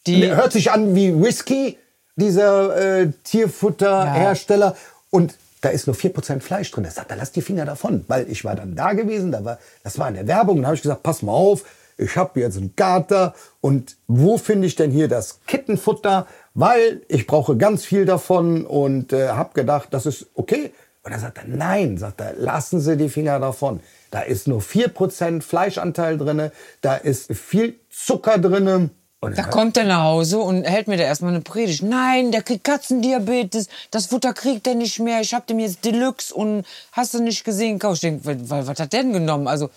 Die- 0.07 0.21
der 0.21 0.37
hört 0.37 0.53
sich 0.53 0.71
an 0.71 0.95
wie 0.95 1.19
Whisky, 1.19 1.79
dieser 2.17 2.77
äh, 3.03 3.11
Tierfutterhersteller. 3.25 4.77
Und 5.11 5.35
da 5.61 5.69
ist 5.71 5.87
nur 5.87 5.97
4% 5.97 6.41
Fleisch 6.41 6.71
drin. 6.71 6.85
Er 6.85 6.91
sagt, 6.91 7.11
da 7.11 7.15
lass 7.15 7.33
die 7.33 7.43
Finger 7.43 7.65
davon. 7.65 8.05
Weil 8.09 8.31
ich 8.31 8.45
war 8.45 8.55
dann 8.55 8.75
da 8.75 8.93
gewesen, 8.93 9.33
da 9.33 9.45
war, 9.45 9.59
das 9.83 9.99
war 9.99 10.09
in 10.09 10.15
der 10.15 10.27
Werbung. 10.27 10.61
Da 10.63 10.67
habe 10.69 10.77
ich 10.77 10.83
gesagt, 10.83 11.03
pass 11.03 11.23
mal 11.23 11.33
auf, 11.33 11.65
ich 11.99 12.17
habe 12.17 12.41
jetzt 12.41 12.57
einen 12.57 12.75
Kater. 12.77 13.35
Und 13.61 13.97
wo 14.07 14.39
finde 14.39 14.67
ich 14.67 14.77
denn 14.77 14.91
hier 14.91 15.09
das 15.09 15.41
Kittenfutter? 15.47 16.27
Weil 16.55 17.03
ich 17.09 17.27
brauche 17.27 17.57
ganz 17.57 17.85
viel 17.85 18.05
davon 18.07 18.65
und 18.67 19.13
äh, 19.13 19.29
habe 19.31 19.55
gedacht, 19.55 19.89
das 19.91 20.07
ist 20.07 20.27
okay. 20.35 20.73
Und 21.07 21.13
dann 21.13 21.21
sagt 21.21 21.39
er, 21.39 21.45
nein, 21.47 21.97
sagt 21.99 22.21
er, 22.21 22.35
lassen 22.35 22.81
Sie 22.81 22.97
die 22.97 23.09
Finger 23.09 23.39
davon. 23.39 23.79
Da 24.11 24.23
ist 24.23 24.49
nur 24.49 24.61
4% 24.61 25.41
Fleischanteil 25.41 26.19
drin, 26.19 26.51
da 26.81 26.97
ist 26.97 27.33
viel 27.33 27.79
Zucker 27.91 28.39
drin. 28.39 28.91
Und 29.21 29.39
Da 29.39 29.45
kommt 29.45 29.77
er 29.77 29.85
nach 29.85 30.03
Hause 30.03 30.41
und 30.41 30.65
hält 30.65 30.89
mir 30.89 30.97
da 30.97 31.05
erstmal 31.05 31.31
eine 31.31 31.43
Predigt. 31.43 31.85
Nein, 31.85 32.33
der 32.33 32.43
kriegt 32.43 32.65
Katzendiabetes, 32.65 33.69
das 33.93 34.07
Futter 34.07 34.35
kriegt 34.35 34.67
er 34.67 34.75
nicht 34.75 34.99
mehr. 34.99 35.21
Ich 35.21 35.33
hab 35.33 35.47
dem 35.47 35.61
jetzt 35.61 35.85
Deluxe 35.85 36.35
und 36.35 36.65
hast 36.91 37.15
du 37.15 37.23
nicht 37.23 37.45
gesehen? 37.45 37.79
Ich 37.93 38.01
denk, 38.01 38.23
was, 38.25 38.67
was 38.67 38.81
hat 38.81 38.93
der 38.93 39.05
denn 39.05 39.13
genommen? 39.13 39.47
Also, 39.47 39.71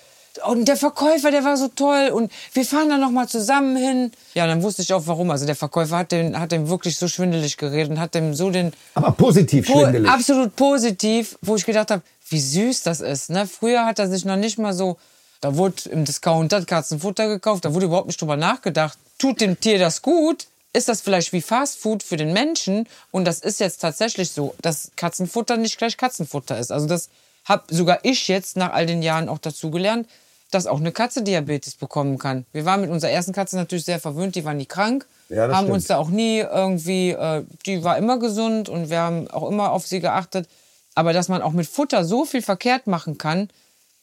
und 0.45 0.65
der 0.67 0.77
Verkäufer, 0.77 1.31
der 1.31 1.43
war 1.43 1.57
so 1.57 1.67
toll 1.67 2.09
und 2.13 2.31
wir 2.53 2.63
fahren 2.65 2.89
dann 2.89 3.01
noch 3.01 3.11
mal 3.11 3.27
zusammen 3.27 3.75
hin. 3.75 4.11
Ja, 4.33 4.47
dann 4.47 4.61
wusste 4.63 4.81
ich 4.81 4.93
auch 4.93 5.03
warum. 5.05 5.31
Also 5.31 5.45
der 5.45 5.55
Verkäufer 5.55 5.97
hat 5.97 6.11
dem, 6.11 6.39
hat 6.39 6.51
dem 6.51 6.69
wirklich 6.69 6.97
so 6.97 7.07
schwindelig 7.07 7.57
geredet 7.57 7.91
und 7.91 7.99
hat 7.99 8.15
dem 8.15 8.33
so 8.33 8.49
den 8.49 8.71
Aber 8.93 9.11
positiv 9.11 9.67
Po- 9.67 9.81
schwindelig. 9.81 10.09
Absolut 10.09 10.55
positiv, 10.55 11.37
wo 11.41 11.55
ich 11.55 11.65
gedacht 11.65 11.91
habe, 11.91 12.01
wie 12.29 12.39
süß 12.39 12.83
das 12.83 13.01
ist. 13.01 13.29
Ne? 13.29 13.47
Früher 13.47 13.85
hat 13.85 13.99
er 13.99 14.07
sich 14.07 14.23
noch 14.25 14.35
nicht 14.37 14.57
mal 14.59 14.73
so, 14.73 14.97
da 15.41 15.55
wurde 15.57 15.89
im 15.89 16.05
Discounter 16.05 16.63
Katzenfutter 16.63 17.27
gekauft, 17.27 17.65
da 17.65 17.73
wurde 17.73 17.87
überhaupt 17.87 18.07
nicht 18.07 18.21
drüber 18.21 18.37
nachgedacht. 18.37 18.97
Tut 19.17 19.41
dem 19.41 19.59
Tier 19.59 19.79
das 19.79 20.01
gut? 20.01 20.47
Ist 20.71 20.87
das 20.87 21.01
vielleicht 21.01 21.33
wie 21.33 21.41
Fastfood 21.41 22.03
für 22.03 22.15
den 22.17 22.31
Menschen? 22.31 22.87
Und 23.09 23.25
das 23.25 23.39
ist 23.39 23.59
jetzt 23.59 23.79
tatsächlich 23.79 24.31
so, 24.31 24.53
dass 24.61 24.91
Katzenfutter 24.95 25.57
nicht 25.57 25.77
gleich 25.79 25.97
Katzenfutter 25.97 26.59
ist. 26.59 26.71
Also 26.71 26.85
das 26.85 27.09
habe 27.49 27.63
sogar 27.69 27.99
ich 28.03 28.27
jetzt 28.29 28.55
nach 28.55 28.71
all 28.71 28.85
den 28.85 29.01
Jahren 29.01 29.27
auch 29.27 29.39
dazu 29.39 29.69
gelernt, 29.71 30.07
dass 30.51 30.65
auch 30.65 30.79
eine 30.79 30.91
Katze 30.91 31.21
Diabetes 31.21 31.75
bekommen 31.75 32.17
kann. 32.17 32.45
Wir 32.53 32.63
waren 32.65 32.81
mit 32.81 32.89
unserer 32.89 33.11
ersten 33.11 33.33
Katze 33.33 33.55
natürlich 33.57 33.85
sehr 33.85 33.99
verwöhnt, 33.99 34.35
die 34.35 34.45
war 34.45 34.53
nie 34.53 34.65
krank. 34.65 35.05
Ja, 35.29 35.43
haben 35.43 35.53
stimmt. 35.65 35.71
uns 35.71 35.87
da 35.87 35.97
auch 35.97 36.09
nie 36.09 36.39
irgendwie, 36.39 37.11
äh, 37.11 37.43
die 37.65 37.83
war 37.83 37.97
immer 37.97 38.17
gesund 38.17 38.67
und 38.69 38.89
wir 38.89 38.99
haben 38.99 39.27
auch 39.29 39.47
immer 39.49 39.71
auf 39.71 39.85
sie 39.85 39.99
geachtet. 39.99 40.47
Aber 40.95 41.13
dass 41.13 41.27
man 41.27 41.41
auch 41.43 41.51
mit 41.51 41.67
Futter 41.67 42.03
so 42.03 42.25
viel 42.25 42.41
verkehrt 42.41 42.87
machen 42.87 43.17
kann, 43.19 43.49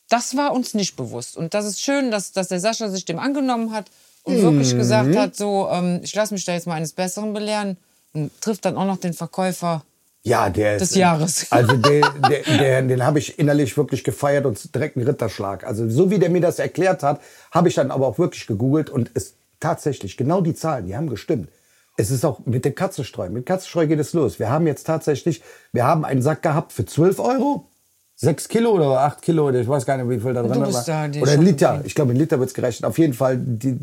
das 0.08 0.36
war 0.36 0.52
uns 0.52 0.74
nicht 0.74 0.94
bewusst. 0.96 1.36
Und 1.36 1.52
das 1.52 1.64
ist 1.66 1.80
schön, 1.80 2.12
dass, 2.12 2.30
dass 2.30 2.46
der 2.48 2.60
Sascha 2.60 2.88
sich 2.90 3.04
dem 3.06 3.18
angenommen 3.18 3.72
hat 3.72 3.86
und 4.22 4.40
wirklich 4.40 4.72
Mhm. 4.74 4.78
gesagt 4.78 5.16
hat, 5.16 5.34
so, 5.36 5.68
ähm, 5.72 6.00
ich 6.04 6.14
lasse 6.14 6.32
mich 6.32 6.44
da 6.44 6.52
jetzt 6.52 6.68
mal 6.68 6.74
eines 6.74 6.92
Besseren 6.92 7.32
belehren 7.32 7.76
und 8.12 8.30
trifft 8.40 8.64
dann 8.64 8.76
auch 8.76 8.84
noch 8.86 8.98
den 8.98 9.14
Verkäufer. 9.14 9.82
Ja, 10.26 10.50
der 10.50 10.78
Des 10.78 10.90
ist, 10.90 10.96
Jahres. 10.96 11.46
Also 11.50 11.76
der, 11.76 12.10
der, 12.28 12.42
der, 12.42 12.82
den 12.82 13.06
habe 13.06 13.20
ich 13.20 13.38
innerlich 13.38 13.76
wirklich 13.76 14.02
gefeiert 14.02 14.44
und 14.44 14.74
direkt 14.74 14.96
einen 14.96 15.06
Ritterschlag. 15.06 15.64
Also 15.64 15.88
so 15.88 16.10
wie 16.10 16.18
der 16.18 16.30
mir 16.30 16.40
das 16.40 16.58
erklärt 16.58 17.04
hat, 17.04 17.20
habe 17.52 17.68
ich 17.68 17.76
dann 17.76 17.92
aber 17.92 18.08
auch 18.08 18.18
wirklich 18.18 18.46
gegoogelt 18.48 18.90
und 18.90 19.12
es 19.14 19.34
tatsächlich 19.60 20.16
genau 20.16 20.40
die 20.40 20.54
Zahlen, 20.54 20.86
die 20.86 20.96
haben 20.96 21.08
gestimmt. 21.08 21.48
Es 21.96 22.10
ist 22.10 22.24
auch 22.24 22.40
mit 22.44 22.64
dem 22.64 22.74
Katzenstreu. 22.74 23.30
Mit 23.30 23.46
Katzenstreu 23.46 23.86
geht 23.86 24.00
es 24.00 24.12
los. 24.14 24.40
Wir 24.40 24.50
haben 24.50 24.66
jetzt 24.66 24.84
tatsächlich, 24.84 25.42
wir 25.72 25.84
haben 25.84 26.04
einen 26.04 26.22
Sack 26.22 26.42
gehabt 26.42 26.72
für 26.72 26.84
12 26.84 27.20
Euro. 27.20 27.68
6 28.16 28.48
Kilo 28.48 28.70
oder 28.70 29.00
8 29.00 29.22
Kilo, 29.22 29.46
oder 29.48 29.60
ich 29.60 29.68
weiß 29.68 29.86
gar 29.86 29.96
nicht, 29.96 30.08
wie 30.08 30.18
viel 30.18 30.32
da 30.34 30.42
drin 30.42 30.60
war. 30.60 30.84
da 30.84 31.08
Oder 31.20 31.32
ein 31.32 31.42
Liter. 31.42 31.82
Ich 31.84 31.94
glaube, 31.94 32.12
in 32.12 32.18
Liter 32.18 32.38
wird 32.38 32.48
es 32.48 32.54
gerechnet. 32.54 32.88
Auf 32.88 32.98
jeden 32.98 33.12
Fall 33.12 33.36
die 33.38 33.78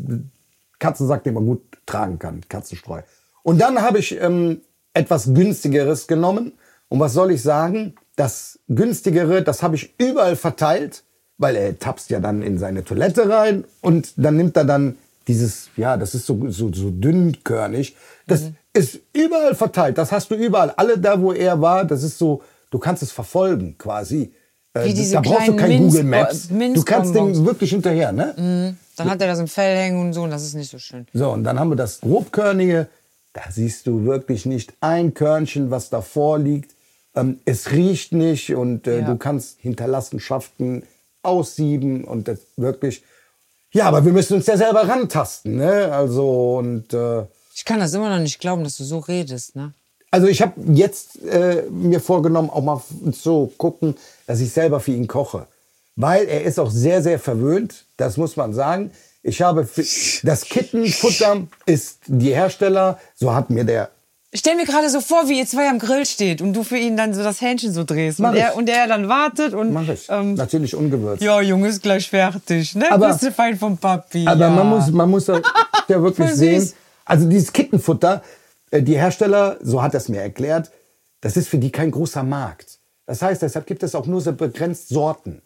Katzensack, 0.78 1.24
den 1.24 1.34
man 1.34 1.46
gut 1.46 1.62
tragen 1.86 2.18
kann, 2.18 2.42
Katzenstreu. 2.48 3.00
Und 3.44 3.60
dann 3.60 3.80
habe 3.80 3.98
ich 3.98 4.20
ähm, 4.20 4.60
etwas 4.94 5.32
günstigeres 5.34 6.06
genommen. 6.06 6.52
Und 6.88 7.00
was 7.00 7.12
soll 7.12 7.32
ich 7.32 7.42
sagen? 7.42 7.94
Das 8.16 8.58
günstigere, 8.68 9.42
das 9.42 9.62
habe 9.62 9.76
ich 9.76 9.92
überall 9.98 10.36
verteilt, 10.36 11.02
weil 11.38 11.56
er 11.56 11.78
tapst 11.78 12.10
ja 12.10 12.20
dann 12.20 12.42
in 12.42 12.58
seine 12.58 12.84
Toilette 12.84 13.28
rein 13.28 13.64
und 13.80 14.12
dann 14.16 14.36
nimmt 14.36 14.56
er 14.56 14.64
dann 14.64 14.96
dieses, 15.26 15.68
ja, 15.76 15.96
das 15.96 16.14
ist 16.14 16.26
so, 16.26 16.38
so, 16.50 16.72
so 16.72 16.90
dünnkörnig. 16.90 17.96
Das 18.26 18.42
Mhm. 18.42 18.56
ist 18.72 19.00
überall 19.12 19.54
verteilt. 19.54 19.98
Das 19.98 20.12
hast 20.12 20.30
du 20.30 20.34
überall. 20.36 20.70
Alle 20.76 20.98
da, 20.98 21.20
wo 21.20 21.32
er 21.32 21.60
war, 21.60 21.84
das 21.84 22.02
ist 22.02 22.18
so, 22.18 22.42
du 22.70 22.78
kannst 22.78 23.02
es 23.02 23.10
verfolgen 23.10 23.76
quasi. 23.78 24.32
Äh, 24.74 24.84
Wie 24.86 24.94
diese 24.94 25.14
da 25.14 25.20
brauchst 25.22 25.48
du 25.48 25.56
kein 25.56 25.70
Minz- 25.70 25.92
Google 25.92 26.04
Maps. 26.04 26.50
Minzbonbons. 26.50 26.74
Du 26.74 26.84
kannst 26.84 27.14
den 27.14 27.46
wirklich 27.46 27.70
hinterher, 27.70 28.12
ne? 28.12 28.76
Dann 28.96 29.10
hat 29.10 29.20
er 29.20 29.26
das 29.28 29.38
im 29.40 29.48
Fell 29.48 29.76
hängen 29.76 30.00
und 30.00 30.12
so 30.12 30.22
und 30.22 30.30
das 30.30 30.42
ist 30.44 30.54
nicht 30.54 30.70
so 30.70 30.78
schön. 30.78 31.06
So, 31.14 31.30
und 31.30 31.42
dann 31.44 31.58
haben 31.58 31.70
wir 31.70 31.76
das 31.76 32.00
grobkörnige. 32.00 32.86
Da 33.34 33.42
siehst 33.50 33.86
du 33.86 34.04
wirklich 34.06 34.46
nicht 34.46 34.72
ein 34.80 35.12
Körnchen, 35.12 35.70
was 35.70 35.90
davor 35.90 36.38
liegt. 36.38 36.72
Ähm, 37.14 37.40
es 37.44 37.70
riecht 37.72 38.12
nicht 38.12 38.54
und 38.54 38.86
äh, 38.86 39.00
Ja. 39.00 39.06
du 39.06 39.16
kannst 39.18 39.58
Hinterlassenschaften 39.60 40.84
aussieben 41.22 42.04
und 42.04 42.28
das 42.28 42.38
wirklich. 42.56 43.02
Ja, 43.72 43.86
aber 43.86 44.04
wir 44.04 44.12
müssen 44.12 44.34
uns 44.36 44.46
ja 44.46 44.56
selber 44.56 44.88
rantasten, 44.88 45.56
ne? 45.56 45.92
Also 45.92 46.58
und 46.58 46.92
äh, 46.94 47.24
Ich 47.54 47.64
kann 47.64 47.80
das 47.80 47.92
immer 47.92 48.08
noch 48.08 48.22
nicht 48.22 48.38
glauben, 48.40 48.62
dass 48.64 48.76
du 48.78 48.84
so 48.84 48.98
redest, 49.00 49.54
ne? 49.56 49.74
also 50.12 50.28
ich 50.28 50.40
habe 50.42 50.52
jetzt 50.74 51.20
äh, 51.24 51.64
mir 51.70 51.98
vorgenommen, 51.98 52.48
auch 52.48 52.62
mal 52.62 52.80
zu 53.12 53.52
gucken, 53.58 53.96
dass 54.28 54.38
ich 54.40 54.52
selber 54.52 54.78
für 54.78 54.92
ihn 54.92 55.08
koche. 55.08 55.48
Weil 55.96 56.26
er 56.26 56.42
ist 56.44 56.60
auch 56.60 56.70
sehr, 56.70 57.02
sehr 57.02 57.18
verwöhnt, 57.18 57.84
das 57.96 58.16
muss 58.16 58.36
man 58.36 58.52
sagen. 58.54 58.92
Ich 59.26 59.40
habe 59.40 59.66
das 60.22 60.44
Kittenfutter 60.44 61.46
ist 61.64 61.98
die 62.06 62.34
Hersteller, 62.34 62.98
so 63.14 63.34
hat 63.34 63.48
mir 63.48 63.64
der 63.64 63.88
Ich 64.30 64.40
stell 64.40 64.54
mir 64.54 64.66
gerade 64.66 64.90
so 64.90 65.00
vor, 65.00 65.28
wie 65.30 65.38
ihr 65.38 65.46
zwei 65.46 65.66
am 65.70 65.78
Grill 65.78 66.04
steht 66.04 66.42
und 66.42 66.52
du 66.52 66.62
für 66.62 66.76
ihn 66.76 66.96
dann 66.98 67.14
so 67.14 67.22
das 67.22 67.40
Hähnchen 67.40 67.72
so 67.72 67.84
drehst. 67.84 68.18
Mach 68.20 68.32
Und 68.32 68.36
er, 68.36 68.54
und 68.54 68.68
er 68.68 68.86
dann 68.86 69.08
wartet 69.08 69.54
und. 69.54 69.72
Mach 69.72 69.88
ich. 69.88 70.06
Ähm, 70.10 70.34
Natürlich 70.34 70.74
ungewürzt. 70.76 71.22
ja, 71.22 71.40
Junge, 71.40 71.68
ist 71.68 71.82
gleich 71.82 72.08
fertig, 72.10 72.74
ne? 72.74 72.90
Aber- 72.92 73.08
Bist 73.08 73.22
du 73.22 73.32
fein 73.32 73.56
vom 73.58 73.78
Papi. 73.78 74.26
Aber 74.26 74.40
ja. 74.40 74.50
man 74.50 74.68
muss, 74.68 74.90
man 74.90 75.08
muss 75.08 75.26
ja 75.88 76.02
wirklich 76.02 76.30
sehen. 76.32 76.70
Also 77.06 77.26
dieses 77.26 77.50
Kittenfutter, 77.52 78.22
äh, 78.70 78.82
die 78.82 78.96
Hersteller, 78.96 79.56
so 79.62 79.82
hat 79.82 79.94
er 79.94 79.98
es 79.98 80.08
mir 80.10 80.20
erklärt, 80.20 80.70
das 81.22 81.38
ist 81.38 81.48
für 81.48 81.58
die 81.58 81.72
kein 81.72 81.90
großer 81.90 82.22
Markt. 82.22 82.78
Das 83.06 83.22
heißt, 83.22 83.40
deshalb 83.40 83.66
gibt 83.66 83.82
es 83.82 83.94
auch 83.94 84.04
nur 84.06 84.20
so 84.20 84.32
begrenzt 84.34 84.90
Sorten. 84.90 85.40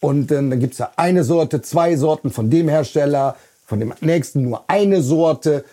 Und 0.00 0.32
ähm, 0.32 0.50
dann 0.50 0.60
gibt 0.60 0.72
es 0.72 0.78
ja 0.78 0.92
eine 0.96 1.24
Sorte, 1.24 1.62
zwei 1.62 1.96
Sorten 1.96 2.30
von 2.30 2.50
dem 2.50 2.68
Hersteller, 2.68 3.36
von 3.66 3.80
dem 3.80 3.94
nächsten 4.00 4.42
nur 4.42 4.64
eine 4.68 5.02
Sorte. 5.02 5.64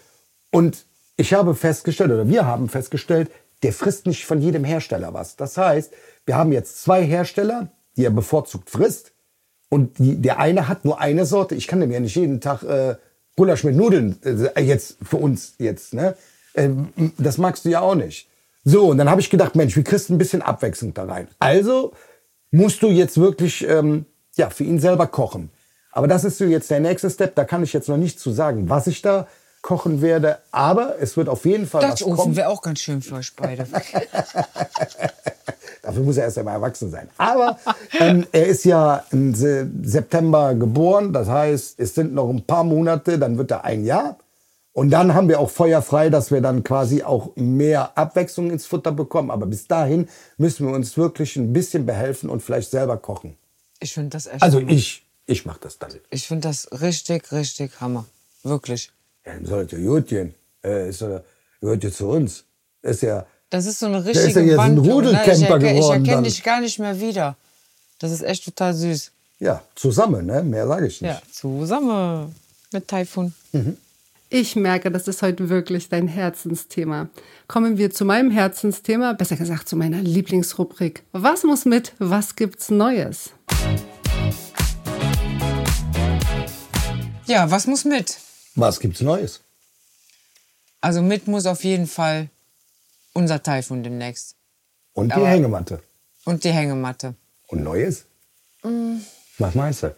Und 0.51 0.85
ich 1.15 1.33
habe 1.33 1.55
festgestellt, 1.55 2.11
oder 2.11 2.27
wir 2.27 2.45
haben 2.45 2.69
festgestellt, 2.69 3.31
der 3.63 3.73
frisst 3.73 4.05
nicht 4.05 4.25
von 4.25 4.41
jedem 4.41 4.63
Hersteller 4.63 5.13
was. 5.13 5.35
Das 5.35 5.57
heißt, 5.57 5.91
wir 6.25 6.35
haben 6.35 6.51
jetzt 6.51 6.83
zwei 6.83 7.03
Hersteller, 7.03 7.71
die 7.95 8.05
er 8.05 8.11
bevorzugt 8.11 8.69
frisst. 8.69 9.13
Und 9.69 9.97
die, 9.97 10.21
der 10.21 10.39
eine 10.39 10.67
hat 10.67 10.85
nur 10.85 10.99
eine 11.01 11.25
Sorte. 11.25 11.55
Ich 11.55 11.67
kann 11.67 11.79
dem 11.79 11.91
ja 11.91 11.99
nicht 11.99 12.15
jeden 12.15 12.39
Tag 12.39 12.63
äh, 12.63 12.95
Gulasch 13.35 13.63
mit 13.63 13.75
Nudeln, 13.75 14.19
äh, 14.23 14.61
jetzt 14.61 14.97
für 15.01 15.17
uns 15.17 15.55
jetzt, 15.57 15.93
ne? 15.93 16.15
Ähm, 16.55 16.89
das 17.17 17.37
magst 17.37 17.65
du 17.65 17.69
ja 17.69 17.81
auch 17.81 17.95
nicht. 17.95 18.29
So, 18.63 18.89
und 18.89 18.97
dann 18.97 19.09
habe 19.09 19.21
ich 19.21 19.29
gedacht, 19.29 19.55
Mensch, 19.55 19.75
wie 19.77 19.83
kriegst 19.83 20.09
du 20.09 20.13
ein 20.13 20.17
bisschen 20.17 20.41
Abwechslung 20.41 20.93
da 20.93 21.05
rein? 21.05 21.27
Also 21.39 21.93
musst 22.51 22.81
du 22.81 22.87
jetzt 22.87 23.17
wirklich 23.17 23.67
ähm, 23.67 24.05
ja, 24.37 24.49
für 24.49 24.63
ihn 24.63 24.79
selber 24.79 25.07
kochen. 25.07 25.49
Aber 25.91 26.07
das 26.07 26.23
ist 26.23 26.37
so 26.37 26.45
jetzt 26.45 26.69
der 26.69 26.79
nächste 26.79 27.09
Step. 27.09 27.35
Da 27.35 27.43
kann 27.43 27.63
ich 27.63 27.73
jetzt 27.73 27.89
noch 27.89 27.97
nicht 27.97 28.19
zu 28.19 28.31
sagen, 28.31 28.69
was 28.69 28.87
ich 28.87 29.01
da 29.01 29.27
kochen 29.61 30.01
werde. 30.01 30.37
Aber 30.51 30.95
es 30.99 31.17
wird 31.17 31.27
auf 31.29 31.45
jeden 31.45 31.67
Fall 31.67 31.83
was 31.83 31.99
Dutch 31.99 32.11
Ofen 32.11 32.35
wäre 32.35 32.49
auch 32.49 32.61
ganz 32.61 32.79
schön 32.79 33.01
für 33.01 33.15
euch 33.15 33.35
beide. 33.35 33.65
Dafür 35.81 36.03
muss 36.03 36.17
er 36.17 36.25
erst 36.25 36.37
einmal 36.37 36.55
erwachsen 36.55 36.91
sein. 36.91 37.09
Aber 37.17 37.57
ähm, 37.99 38.27
er 38.31 38.45
ist 38.45 38.63
ja 38.65 39.03
im 39.11 39.33
Se 39.33 39.69
September 39.83 40.53
geboren. 40.53 41.13
Das 41.13 41.27
heißt, 41.27 41.79
es 41.79 41.95
sind 41.95 42.13
noch 42.13 42.29
ein 42.29 42.45
paar 42.45 42.63
Monate, 42.63 43.17
dann 43.17 43.37
wird 43.37 43.51
er 43.51 43.63
ein 43.65 43.83
Jahr. 43.85 44.17
Und 44.73 44.91
dann 44.91 45.15
haben 45.15 45.27
wir 45.27 45.39
auch 45.39 45.49
Feuer 45.49 45.81
frei, 45.81 46.11
dass 46.11 46.29
wir 46.29 46.41
dann 46.41 46.63
quasi 46.63 47.01
auch 47.01 47.31
mehr 47.35 47.97
Abwechslung 47.97 48.51
ins 48.51 48.67
Futter 48.67 48.91
bekommen. 48.91 49.31
Aber 49.31 49.47
bis 49.47 49.67
dahin 49.67 50.07
müssen 50.37 50.67
wir 50.67 50.75
uns 50.75 50.95
wirklich 50.97 51.35
ein 51.37 51.51
bisschen 51.51 51.87
behelfen 51.87 52.29
und 52.29 52.43
vielleicht 52.43 52.69
selber 52.69 52.97
kochen. 52.97 53.35
Ich 53.79 53.93
finde 53.93 54.09
das 54.09 54.25
echt. 54.27 54.41
Also 54.41 54.59
ich, 54.59 55.03
ich 55.25 55.45
mache 55.45 55.59
das 55.61 55.77
dann. 55.77 55.91
Ich 56.09 56.27
finde 56.27 56.47
das 56.47 56.67
richtig, 56.81 57.31
richtig 57.31 57.79
Hammer. 57.81 58.05
Wirklich. 58.43 58.91
Ja, 59.25 59.33
dann 59.33 59.45
soll 59.45 59.65
es 59.65 59.71
ja 59.71 59.77
gut 59.79 60.07
gehen. 60.07 60.33
Äh, 60.63 60.89
ist, 60.89 61.01
ja- 61.01 61.21
gehört 61.61 61.83
ja 61.83 61.91
zu 61.91 62.07
uns. 62.09 62.43
Ist 62.81 63.01
ja, 63.01 63.25
Das 63.49 63.65
ist 63.65 63.79
so 63.79 63.85
eine 63.87 63.99
ist 63.99 64.05
ja 64.05 64.11
richtige 64.23 64.41
jetzt 64.41 64.59
ein 64.59 64.77
Wandlung. 64.77 64.85
ne? 64.85 64.91
Ich 64.91 64.95
Rudelcamper 64.95 65.55
erke- 65.55 65.71
Ich 65.71 65.75
geworden 65.79 66.05
erkenne 66.05 66.23
dich 66.23 66.43
gar 66.43 66.61
nicht 66.61 66.79
mehr 66.79 66.99
wieder. 66.99 67.35
Das 67.99 68.11
ist 68.11 68.21
echt 68.23 68.45
total 68.45 68.73
süß. 68.73 69.11
ja, 69.39 69.61
zusammen, 69.75 70.25
ne? 70.25 70.43
Mehr 70.43 70.67
sage 70.67 70.87
ich 70.87 71.01
nicht. 71.01 71.11
Ja, 71.11 71.21
zusammen 71.31 72.33
mit 72.71 72.87
Taifun. 72.87 73.33
Ich 74.29 74.55
merke, 74.55 74.91
das 74.91 75.07
ist 75.07 75.21
heute 75.21 75.47
wirklich 75.49 75.87
dein 75.89 76.07
Herzensthema. 76.07 77.07
Kommen 77.47 77.77
wir 77.77 77.91
zu 77.91 78.03
meinem 78.05 78.29
Herzensthema, 78.29 79.13
besser 79.13 79.37
gesagt 79.37 79.69
zu 79.69 79.75
meiner 79.77 80.01
Lieblingsrubrik. 80.01 81.03
Was 81.13 81.43
muss 81.43 81.63
mit, 81.65 81.93
was 81.99 82.35
gibt's 82.35 82.69
Neues? 82.69 83.29
Ja, 87.27 87.49
was 87.51 87.67
muss 87.67 87.85
mit? 87.85 88.17
Was 88.55 88.79
gibt's 88.79 89.01
Neues? 89.01 89.41
Also 90.81 91.01
mit 91.01 91.27
muss 91.27 91.45
auf 91.45 91.63
jeden 91.63 91.87
Fall 91.87 92.29
unser 93.13 93.41
Taifun 93.41 93.83
demnächst. 93.83 94.35
Und 94.93 95.09
die 95.09 95.13
Aber- 95.13 95.27
Hängematte. 95.27 95.81
Und 96.25 96.43
die 96.43 96.51
Hängematte. 96.51 97.15
Und 97.47 97.63
Neues? 97.63 98.05
Mm. 98.63 98.97
Was 99.37 99.55
meinst 99.55 99.83
du? 99.83 99.95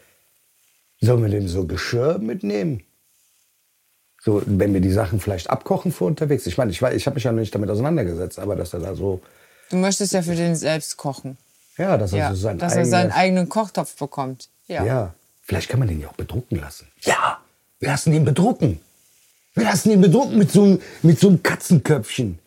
Sollen 1.02 1.24
wir 1.24 1.30
denn 1.30 1.48
so 1.48 1.66
Geschirr 1.66 2.20
mitnehmen? 2.20 2.84
So, 4.22 4.42
wenn 4.46 4.74
wir 4.74 4.82
die 4.82 4.92
Sachen 4.92 5.20
vielleicht 5.22 5.50
abkochen 5.50 5.92
für 5.94 6.04
unterwegs. 6.06 6.46
Ich 6.46 6.58
meine, 6.58 6.72
ich, 6.72 6.82
ich 6.82 7.06
habe 7.06 7.16
mich 7.16 7.24
ja 7.24 7.32
noch 7.32 7.40
nicht 7.40 7.56
damit 7.56 7.70
auseinandergesetzt, 7.70 8.38
aber 8.38 8.56
dass 8.56 8.74
er 8.74 8.80
da 8.82 8.96
so, 8.96 9.22
Du 9.70 9.78
möchtest 9.78 10.14
ja 10.14 10.22
für 10.22 10.36
den 10.36 10.56
selbst 10.56 10.98
kochen. 10.98 11.38
ja, 11.78 11.98
dass 11.98 12.12
er 12.12 12.20
Ja, 12.20 12.30
so 12.32 12.36
sein 12.36 12.58
dass 12.58 12.74
er 12.74 12.80
eigenes, 12.80 12.90
seinen 12.92 13.12
eigenen 13.12 13.50
Kochtopf 13.50 13.96
bekommt. 13.96 14.50
Ja. 14.68 14.84
ja. 14.84 15.14
Vielleicht 15.50 15.68
kann 15.68 15.80
man 15.80 15.88
den 15.90 16.00
ja 16.00 16.08
auch 16.10 16.14
bedrucken 16.14 16.60
lassen. 16.62 16.88
Ja, 17.02 17.40
wir 17.80 17.90
lassen 17.90 18.14
ihn 18.14 18.24
bedrucken. 18.24 18.80
Wir 19.56 19.64
lassen 19.64 19.90
ihn 19.90 20.00
bedrucken 20.00 20.38
mit 20.38 20.52
so, 20.52 20.64
einem- 20.64 20.82
mit 21.02 21.20
so 21.20 21.28
einem 21.30 21.42
Katzenköpfchen. 21.42 22.38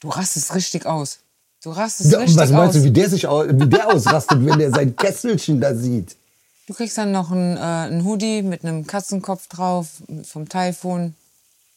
Du 0.00 0.08
rastest 0.10 0.54
richtig 0.54 0.84
aus. 0.84 1.20
Du 1.64 1.70
rastest 1.70 2.12
Ja, 2.12 2.18
richtig 2.18 2.36
was 2.36 2.50
meinst 2.50 2.76
aus. 2.76 2.82
du, 2.82 2.84
wie 2.84 2.90
der 2.90 3.08
sich 3.08 3.22
wie 3.22 3.66
der 3.68 3.88
ausrastet, 3.88 4.44
wenn 4.44 4.60
er 4.60 4.70
sein 4.70 4.94
Kesselchen 4.94 5.60
da 5.62 5.74
sieht? 5.74 6.14
Du 6.66 6.74
kriegst 6.74 6.98
dann 6.98 7.10
noch 7.10 7.30
ein, 7.30 7.56
äh, 7.56 8.02
Hoodie 8.04 8.42
mit 8.42 8.64
einem 8.64 8.86
Katzenkopf 8.86 9.46
drauf 9.48 9.86
vom 10.24 10.46
Taifun. 10.48 11.14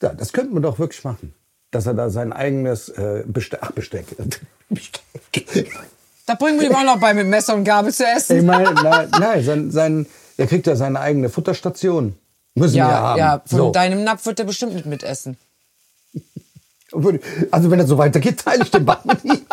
Ja, 0.01 0.13
das 0.13 0.33
könnten 0.33 0.53
wir 0.53 0.61
doch 0.61 0.77
wirklich 0.77 1.03
machen. 1.05 1.33
Dass 1.71 1.85
er 1.85 1.93
da 1.93 2.09
sein 2.09 2.33
eigenes 2.33 2.89
äh, 2.89 3.23
Besteck, 3.25 3.59
ach, 3.61 3.71
Besteck. 3.71 4.07
Besteck. 4.69 5.71
Da 6.25 6.33
bringen 6.35 6.59
wir 6.59 6.69
ihm 6.69 6.75
auch 6.75 6.83
noch 6.83 6.99
bei, 6.99 7.13
mit 7.13 7.27
Messer 7.27 7.55
und 7.55 7.63
Gabel 7.63 7.93
zu 7.93 8.03
Ich 8.03 8.09
essen. 8.17 8.45
meine, 8.45 8.73
nein, 8.73 9.09
nein 9.19 9.43
sein, 9.43 9.71
sein, 9.71 10.05
er 10.37 10.47
kriegt 10.47 10.67
ja 10.67 10.75
seine 10.75 10.99
eigene 10.99 11.29
Futterstation. 11.29 12.17
Müssen 12.55 12.75
wir 12.75 12.79
ja 12.83 12.89
Ja, 12.89 12.99
haben. 13.01 13.19
ja, 13.19 13.41
von 13.45 13.57
so. 13.57 13.71
deinem 13.71 14.03
Napf 14.03 14.25
wird 14.25 14.39
er 14.39 14.45
bestimmt 14.45 14.73
nicht 14.75 14.85
mitessen. 14.85 15.37
Also 17.51 17.71
wenn 17.71 17.79
er 17.79 17.87
so 17.87 17.97
weitergeht, 17.97 18.39
teile 18.39 18.63
ich 18.63 18.71
den 18.71 18.85
Button 18.85 19.17
nie. 19.23 19.43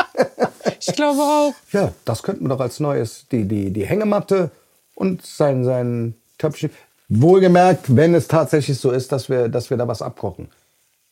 Ich 0.80 0.94
glaube 0.94 1.20
auch. 1.20 1.54
Ja, 1.72 1.92
das 2.04 2.22
könnten 2.22 2.44
wir 2.44 2.50
doch 2.50 2.60
als 2.60 2.78
neues, 2.80 3.26
die, 3.32 3.44
die, 3.46 3.70
die 3.72 3.84
Hängematte 3.86 4.50
und 4.94 5.24
sein, 5.26 5.64
sein 5.64 6.14
Töpfchen. 6.38 6.70
Wohlgemerkt, 7.08 7.94
wenn 7.96 8.14
es 8.14 8.28
tatsächlich 8.28 8.78
so 8.78 8.90
ist, 8.90 9.12
dass 9.12 9.28
wir, 9.28 9.48
dass 9.48 9.70
wir 9.70 9.76
da 9.76 9.86
was 9.88 10.02
abkochen. 10.02 10.48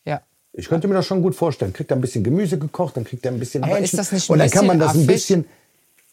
Ja. 0.05 0.21
Ich 0.53 0.67
könnte 0.69 0.87
mir 0.87 0.93
das 0.95 1.05
schon 1.05 1.21
gut 1.21 1.35
vorstellen. 1.35 1.73
Kriegt 1.73 1.91
er 1.91 1.97
ein 1.97 2.01
bisschen 2.01 2.23
Gemüse 2.23 2.57
gekocht, 2.57 2.97
dann 2.97 3.03
kriegt 3.03 3.25
er 3.25 3.31
ein 3.31 3.39
bisschen 3.39 3.63
Aber 3.63 3.73
Hähnchen. 3.73 3.83
ist 3.85 3.97
das 3.97 4.11
nicht 4.11 4.29
ein 4.29 4.33
Und 4.33 4.39
dann 4.39 4.49
kann 4.49 4.65
man 4.67 4.79
das 4.79 4.93
ein 4.93 4.97
affig? 5.03 5.07
bisschen... 5.07 5.45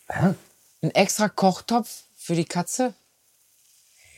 Ein 0.08 0.90
extra 0.92 1.28
Kochtopf 1.28 2.02
für 2.16 2.34
die 2.34 2.44
Katze? 2.44 2.94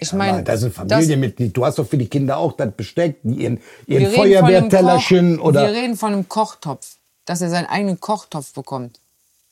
Ich 0.02 0.14
Meine, 0.14 0.32
meine, 0.32 0.44
das 0.44 0.62
ist 0.62 0.78
ein 0.78 0.88
Familienmitglied. 0.88 1.54
Du 1.54 1.66
hast 1.66 1.78
doch 1.78 1.86
für 1.86 1.98
die 1.98 2.08
Kinder 2.08 2.38
auch 2.38 2.54
das 2.54 2.72
Besteck, 2.72 3.18
ihren, 3.22 3.60
ihren 3.86 4.10
Feuerwehrtellerchen 4.10 5.38
oder... 5.38 5.66
Wir 5.66 5.78
reden 5.78 5.94
von 5.94 6.14
einem 6.14 6.26
Kochtopf, 6.26 6.96
dass 7.26 7.42
er 7.42 7.50
seinen 7.50 7.66
eigenen 7.66 8.00
Kochtopf 8.00 8.54
bekommt. 8.54 8.98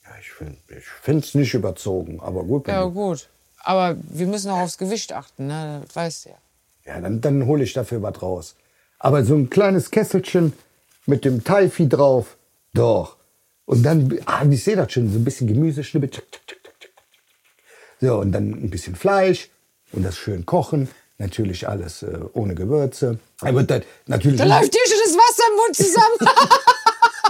Ja, 0.05 0.11
ich 0.19 0.31
finde 1.03 1.27
es 1.27 1.35
nicht 1.35 1.53
überzogen, 1.53 2.21
aber 2.21 2.45
gut. 2.45 2.67
Ja, 2.67 2.83
gut. 2.85 3.29
Aber 3.63 3.99
wir 4.09 4.27
müssen 4.27 4.51
auch 4.51 4.61
aufs 4.61 4.79
Gewicht 4.79 5.13
achten, 5.13 5.49
ne? 5.49 5.83
Das 5.87 5.95
weißt 5.95 6.25
du 6.25 6.31
ja. 6.31 6.37
Ja, 6.87 7.01
dann, 7.03 7.21
dann 7.21 7.45
hole 7.45 7.63
ich 7.63 7.75
dafür 7.75 8.01
was 8.01 8.23
raus. 8.23 8.55
Aber 8.99 9.23
so 9.27 9.35
ein 9.35 9.51
kleines 9.51 9.91
Kesselchen 9.91 10.55
mit 11.05 11.27
dem 11.27 11.45
Taifi 11.45 11.91
drauf, 11.91 12.39
doch. 12.73 13.17
Und 13.67 13.83
dann, 13.83 14.19
ah, 14.25 14.47
ich 14.49 14.65
sehe 14.65 14.77
das 14.77 14.93
schon, 14.93 15.13
so 15.13 15.19
ein 15.19 15.25
bisschen 15.25 15.47
Gemüse, 15.47 15.85
Schnippe, 15.85 16.09
tschak, 16.09 16.25
tschak, 16.33 16.47
tschak, 16.47 16.59
tschak, 16.65 16.81
tschak. 16.81 16.91
So, 18.01 18.19
und 18.21 18.33
dann 18.33 18.53
ein 18.53 18.71
bisschen 18.71 18.97
Fleisch 18.97 19.51
und 19.93 20.03
das 20.05 20.17
schön 20.17 20.47
kochen. 20.47 20.89
Natürlich 21.21 21.69
alles 21.69 22.03
äh, 22.05 22.17
ohne 22.33 22.55
Gewürze. 22.55 23.19
Er 23.43 23.55
wird 23.55 23.71
dann 23.71 23.83
natürlich, 24.07 24.39
Da 24.39 24.45
läuft 24.45 24.73
dir 24.73 24.79
schon 24.87 24.99
das 25.05 25.15
Wasser 25.15 25.43
im 25.51 25.57
Mund 25.57 25.77
zusammen. 25.77 26.37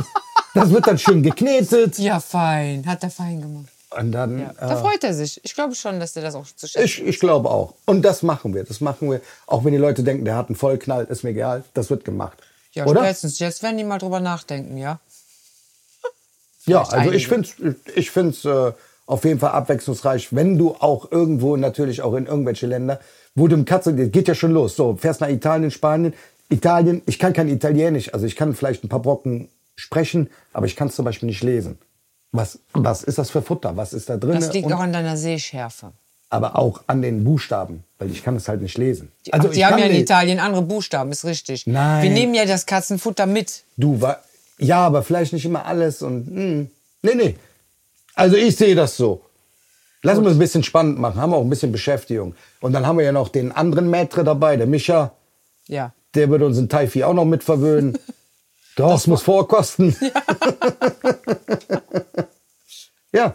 das 0.54 0.70
wird 0.70 0.86
dann 0.86 0.98
schön 0.98 1.22
geknetet. 1.22 1.98
ja, 1.98 2.20
fein. 2.20 2.84
Hat 2.86 3.02
er 3.02 3.10
fein 3.10 3.40
gemacht. 3.40 3.66
Und 3.98 4.12
dann, 4.12 4.38
Ja. 4.40 4.52
Da 4.60 4.72
äh, 4.74 4.76
freut 4.76 5.02
er 5.04 5.14
sich. 5.14 5.40
Ich 5.42 5.54
glaube 5.54 5.74
schon, 5.74 5.98
dass 6.00 6.14
er 6.16 6.22
das 6.22 6.34
auch 6.34 6.44
zu 6.44 6.66
schätzen 6.68 6.84
ich, 6.84 7.02
ich 7.02 7.18
glaube 7.18 7.48
auch. 7.50 7.72
Und 7.86 8.02
das 8.02 8.22
machen 8.22 8.54
wir. 8.54 8.64
Das 8.64 8.82
machen 8.82 9.10
wir. 9.10 9.22
Auch 9.46 9.64
wenn 9.64 9.72
die 9.72 9.78
Leute 9.78 10.02
denken, 10.02 10.26
der 10.26 10.36
hat 10.36 10.48
einen 10.48 10.56
Vollknall, 10.56 11.04
ist 11.06 11.24
mir 11.24 11.30
egal. 11.30 11.64
Das 11.72 11.88
wird 11.88 12.04
gemacht. 12.04 12.36
Ja, 12.72 12.84
Oder? 12.84 13.00
spätestens 13.00 13.38
jetzt 13.38 13.62
werden 13.62 13.78
die 13.78 13.84
mal 13.84 13.98
drüber 13.98 14.20
nachdenken, 14.20 14.76
ja? 14.76 15.00
Ja, 16.66 16.84
Vielleicht 16.84 16.92
also 16.92 17.12
ich 17.12 17.32
einige. 17.32 17.48
finde 17.48 17.76
es 17.86 17.96
ich 17.96 18.10
find's, 18.10 18.44
äh, 18.44 18.72
auf 19.08 19.24
jeden 19.24 19.40
Fall 19.40 19.50
abwechslungsreich, 19.52 20.34
wenn 20.34 20.58
du 20.58 20.74
auch 20.78 21.10
irgendwo, 21.10 21.56
natürlich 21.56 22.02
auch 22.02 22.14
in 22.14 22.26
irgendwelche 22.26 22.66
Länder, 22.66 23.00
wo 23.34 23.48
du 23.48 23.54
im 23.56 23.64
Katze, 23.64 23.94
geht 23.94 24.28
ja 24.28 24.34
schon 24.34 24.52
los, 24.52 24.76
so, 24.76 24.96
fährst 24.96 25.20
nach 25.20 25.28
Italien, 25.28 25.70
Spanien, 25.70 26.14
Italien, 26.50 27.02
ich 27.06 27.18
kann 27.18 27.32
kein 27.32 27.48
Italienisch, 27.48 28.12
also 28.14 28.26
ich 28.26 28.36
kann 28.36 28.54
vielleicht 28.54 28.84
ein 28.84 28.88
paar 28.88 29.00
Brocken 29.02 29.48
sprechen, 29.76 30.30
aber 30.52 30.66
ich 30.66 30.76
kann 30.76 30.88
es 30.88 30.94
zum 30.94 31.04
Beispiel 31.04 31.26
nicht 31.28 31.42
lesen. 31.42 31.78
Was, 32.32 32.58
was 32.74 33.02
ist 33.02 33.16
das 33.18 33.30
für 33.30 33.40
Futter? 33.42 33.76
Was 33.76 33.92
ist 33.94 34.10
da 34.10 34.16
drin? 34.18 34.34
Das 34.34 34.52
liegt 34.52 34.66
Und- 34.66 34.72
auch 34.74 34.80
an 34.80 34.92
deiner 34.92 35.16
Sehschärfe. 35.16 35.92
aber 36.30 36.58
auch 36.58 36.82
an 36.86 37.00
den 37.00 37.24
Buchstaben, 37.24 37.84
weil 37.98 38.10
ich 38.10 38.22
kann 38.22 38.36
es 38.36 38.48
halt 38.48 38.60
nicht 38.60 38.76
lesen. 38.76 39.10
Die, 39.24 39.32
also 39.32 39.48
die 39.48 39.64
haben 39.64 39.78
ja 39.78 39.86
in 39.86 39.92
nicht- 39.92 40.02
Italien 40.02 40.38
andere 40.40 40.60
Buchstaben, 40.62 41.10
ist 41.10 41.24
richtig. 41.24 41.66
Nein. 41.66 42.02
Wir 42.02 42.10
nehmen 42.10 42.34
ja 42.34 42.44
das 42.44 42.66
Katzenfutter 42.66 43.24
mit. 43.24 43.62
Du 43.78 44.02
war 44.02 44.20
ja, 44.58 44.84
aber 44.84 45.02
vielleicht 45.02 45.32
nicht 45.32 45.46
immer 45.46 45.64
alles 45.64 46.02
und 46.02 46.26
hm, 46.26 46.70
nee, 47.02 47.14
nee. 47.14 47.36
Also 48.18 48.36
ich 48.36 48.56
sehe 48.56 48.74
das 48.74 48.96
so. 48.96 49.22
Lass 50.02 50.18
uns 50.18 50.28
es 50.28 50.32
ein 50.34 50.38
bisschen 50.38 50.62
spannend 50.62 50.98
machen, 50.98 51.20
haben 51.20 51.30
wir 51.30 51.36
auch 51.36 51.42
ein 51.44 51.50
bisschen 51.50 51.72
Beschäftigung. 51.72 52.34
Und 52.60 52.72
dann 52.72 52.86
haben 52.86 52.98
wir 52.98 53.04
ja 53.04 53.12
noch 53.12 53.28
den 53.28 53.52
anderen 53.52 53.88
Maitre 53.90 54.22
dabei, 54.24 54.56
der 54.56 54.66
Micha, 54.66 55.12
Ja. 55.66 55.92
der 56.14 56.30
wird 56.30 56.42
uns 56.42 56.58
in 56.58 56.68
Taifi 56.68 57.02
auch 57.04 57.14
noch 57.14 57.24
mit 57.24 57.42
verwöhnen. 57.44 57.98
Doch, 58.76 58.94
es 58.94 59.06
muss 59.06 59.22
vorkosten. 59.22 59.96
Ja. 63.12 63.34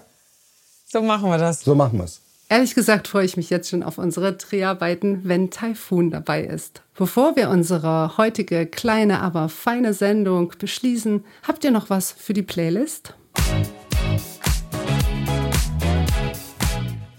So 0.86 1.02
machen 1.02 1.30
wir 1.32 1.40
das. 1.40 1.62
so 1.62 1.74
machen 1.74 1.98
wir 1.98 2.06
es. 2.06 2.22
Ehrlich 2.48 2.76
gesagt 2.76 3.08
freue 3.08 3.26
ich 3.26 3.36
mich 3.38 3.50
jetzt 3.50 3.70
schon 3.70 3.82
auf 3.82 3.98
unsere 3.98 4.34
Dreharbeiten, 4.34 5.22
wenn 5.24 5.50
Taifun 5.50 6.12
dabei 6.12 6.44
ist. 6.44 6.84
Bevor 6.96 7.36
wir 7.36 7.50
unsere 7.50 8.16
heutige 8.18 8.68
kleine, 8.68 9.20
aber 9.22 9.50
feine 9.50 9.96
Sendung 9.96 10.54
beschließen, 10.60 11.26
habt 11.48 11.64
ihr 11.64 11.72
noch 11.72 11.90
was 11.90 12.12
für 12.12 12.34
die 12.34 12.44
Playlist? 12.44 13.16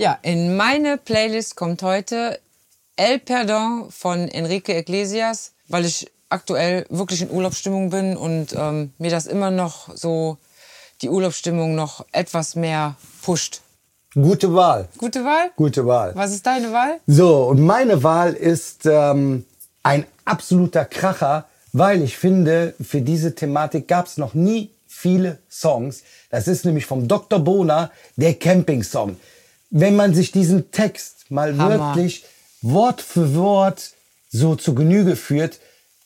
Ja, 0.04 0.18
in 0.20 0.54
meine 0.54 0.98
Playlist 0.98 1.56
kommt 1.56 1.82
heute 1.82 2.38
El 2.96 3.18
Perdon 3.20 3.86
von 3.88 4.28
Enrique 4.28 4.76
Iglesias, 4.76 5.52
weil 5.68 5.86
ich 5.86 6.12
aktuell 6.28 6.84
wirklich 6.90 7.22
in 7.22 7.30
Urlaubsstimmung 7.30 7.88
bin 7.88 8.14
und 8.14 8.48
ähm, 8.54 8.92
mir 8.98 9.10
das 9.10 9.24
immer 9.24 9.50
noch 9.50 9.96
so 9.96 10.36
die 11.00 11.08
Urlaubsstimmung 11.08 11.74
noch 11.74 12.04
etwas 12.12 12.54
mehr 12.54 12.96
pusht. 13.22 13.62
Gute 14.12 14.54
Wahl. 14.54 14.90
Gute 14.98 15.24
Wahl? 15.24 15.52
Gute 15.56 15.86
Wahl. 15.86 16.14
Was 16.14 16.32
ist 16.32 16.44
deine 16.44 16.70
Wahl? 16.70 17.00
So, 17.06 17.44
und 17.44 17.62
meine 17.62 18.02
Wahl 18.02 18.34
ist 18.34 18.84
ähm, 18.84 19.46
ein 19.82 20.04
absoluter 20.26 20.84
Kracher 20.84 21.46
weil 21.76 22.02
ich 22.02 22.16
finde, 22.16 22.74
für 22.80 23.00
diese 23.00 23.34
Thematik 23.34 23.88
gab 23.88 24.06
es 24.06 24.16
noch 24.16 24.34
nie 24.34 24.70
viele 24.86 25.38
Songs. 25.50 26.04
Das 26.30 26.46
ist 26.46 26.64
nämlich 26.64 26.86
vom 26.86 27.08
Dr. 27.08 27.40
Bona 27.40 27.90
der 28.14 28.34
Camping-Song. 28.34 29.16
Wenn 29.76 29.96
man 29.96 30.14
sich 30.14 30.30
diesen 30.30 30.70
Text 30.70 31.32
mal 31.32 31.58
Hammer. 31.58 31.96
wirklich 31.96 32.24
Wort 32.62 33.02
für 33.02 33.34
Wort 33.34 33.90
so 34.30 34.54
zu 34.54 34.72
Genüge 34.76 35.16
führt, 35.16 35.58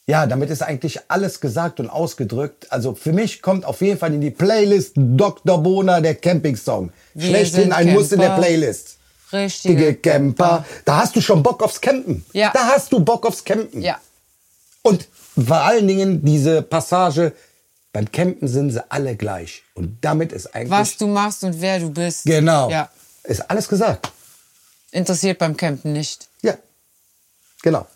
ja, 0.07 0.27
damit 0.27 0.49
ist 0.49 0.63
eigentlich 0.63 1.01
alles 1.09 1.39
gesagt 1.39 1.79
und 1.79 1.91
ausgedrückt. 1.91 2.73
Also 2.73 2.95
für 2.95 3.13
mich 3.13 3.43
kommt 3.43 3.67
auf 3.67 3.83
jeden 3.83 3.99
Fall 3.99 4.15
in 4.15 4.23
die 4.23 4.31
Playlist 4.31 4.93
Dr. 4.97 5.63
Bona 5.63 6.01
der 6.01 6.15
Camping-Song. 6.15 6.93
Schlechthin 7.19 7.73
ein 7.73 7.93
Muss 7.93 8.11
in 8.11 8.21
der 8.21 8.31
Camper. 8.31 8.43
Playlist. 8.43 8.97
Richtige 9.35 9.95
Camper. 9.97 10.65
Da 10.87 11.03
hast 11.03 11.15
du 11.15 11.21
schon 11.21 11.43
Bock 11.43 11.63
aufs 11.63 11.79
Campen. 11.79 12.25
Ja. 12.33 12.51
Da 12.55 12.69
hast 12.69 12.91
du 12.91 13.01
Bock 13.01 13.27
aufs 13.27 13.45
Campen. 13.45 13.83
Ja. 13.83 14.01
Und 14.81 15.07
vor 15.37 15.59
allen 15.59 15.87
Dingen 15.87 16.25
diese 16.25 16.63
Passage, 16.63 17.35
beim 17.93 18.11
Campen 18.11 18.49
sind 18.49 18.71
sie 18.71 18.91
alle 18.91 19.15
gleich. 19.15 19.63
Und 19.75 19.99
damit 20.01 20.33
ist 20.33 20.55
eigentlich... 20.55 20.71
Was 20.71 20.97
du 20.97 21.07
machst 21.07 21.45
und 21.45 21.61
wer 21.61 21.81
du 21.81 21.91
bist. 21.91 22.25
Genau. 22.25 22.71
Ja. 22.71 22.89
Ist 23.25 23.51
alles 23.51 23.69
gesagt. 23.69 24.13
Interessiert 24.91 25.39
beim 25.39 25.57
Campen 25.57 25.93
nicht. 25.93 26.29
Ja. 26.43 26.57
Genau. 27.63 27.87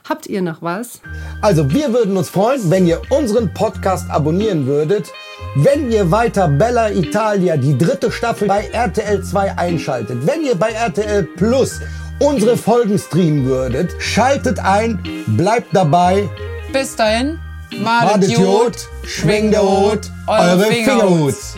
Habt 0.09 0.27
ihr 0.27 0.43
noch 0.43 0.63
was? 0.63 1.01
Also 1.41 1.71
wir 1.71 1.93
würden 1.93 2.17
uns 2.17 2.29
freuen, 2.29 2.71
wenn 2.71 2.87
ihr 2.87 3.01
unseren 3.11 3.55
Podcast 3.55 4.11
abonnieren 4.11 4.67
würdet, 4.67 5.13
wenn 5.55 5.91
ihr 5.91 6.11
weiter 6.11 6.49
Bella 6.49 6.91
Italia, 6.91 7.57
die 7.57 7.77
dritte 7.77 8.11
Staffel 8.11 8.49
bei 8.49 8.69
RTL 8.73 9.23
2 9.23 9.59
einschaltet, 9.59 10.27
wenn 10.27 10.45
ihr 10.45 10.55
bei 10.55 10.71
RTL 10.71 11.25
Plus 11.37 11.81
unsere 12.19 12.57
Folgen 12.57 12.99
streamen 12.99 13.45
würdet, 13.45 13.95
schaltet 13.99 14.59
ein, 14.59 14.99
bleibt 15.27 15.75
dabei, 15.75 16.29
Bis 16.73 16.97
dahin, 16.97 17.39
badet 17.85 18.31
Jod, 18.31 18.89
schwingt 19.05 19.53
der 19.53 19.63
Hut, 19.63 20.11
eure 20.27 20.65
Fingerhuts. 20.65 21.57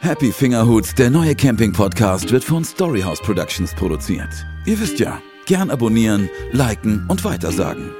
Happy 0.00 0.32
Fingerhut, 0.32 0.98
der 0.98 1.10
neue 1.10 1.34
Camping-Podcast, 1.34 2.32
wird 2.32 2.42
von 2.42 2.64
Storyhouse 2.64 3.20
Productions 3.20 3.74
produziert. 3.74 4.30
Ihr 4.64 4.80
wisst 4.80 4.98
ja, 4.98 5.20
gern 5.44 5.70
abonnieren, 5.70 6.30
liken 6.52 7.04
und 7.08 7.22
weitersagen. 7.24 7.90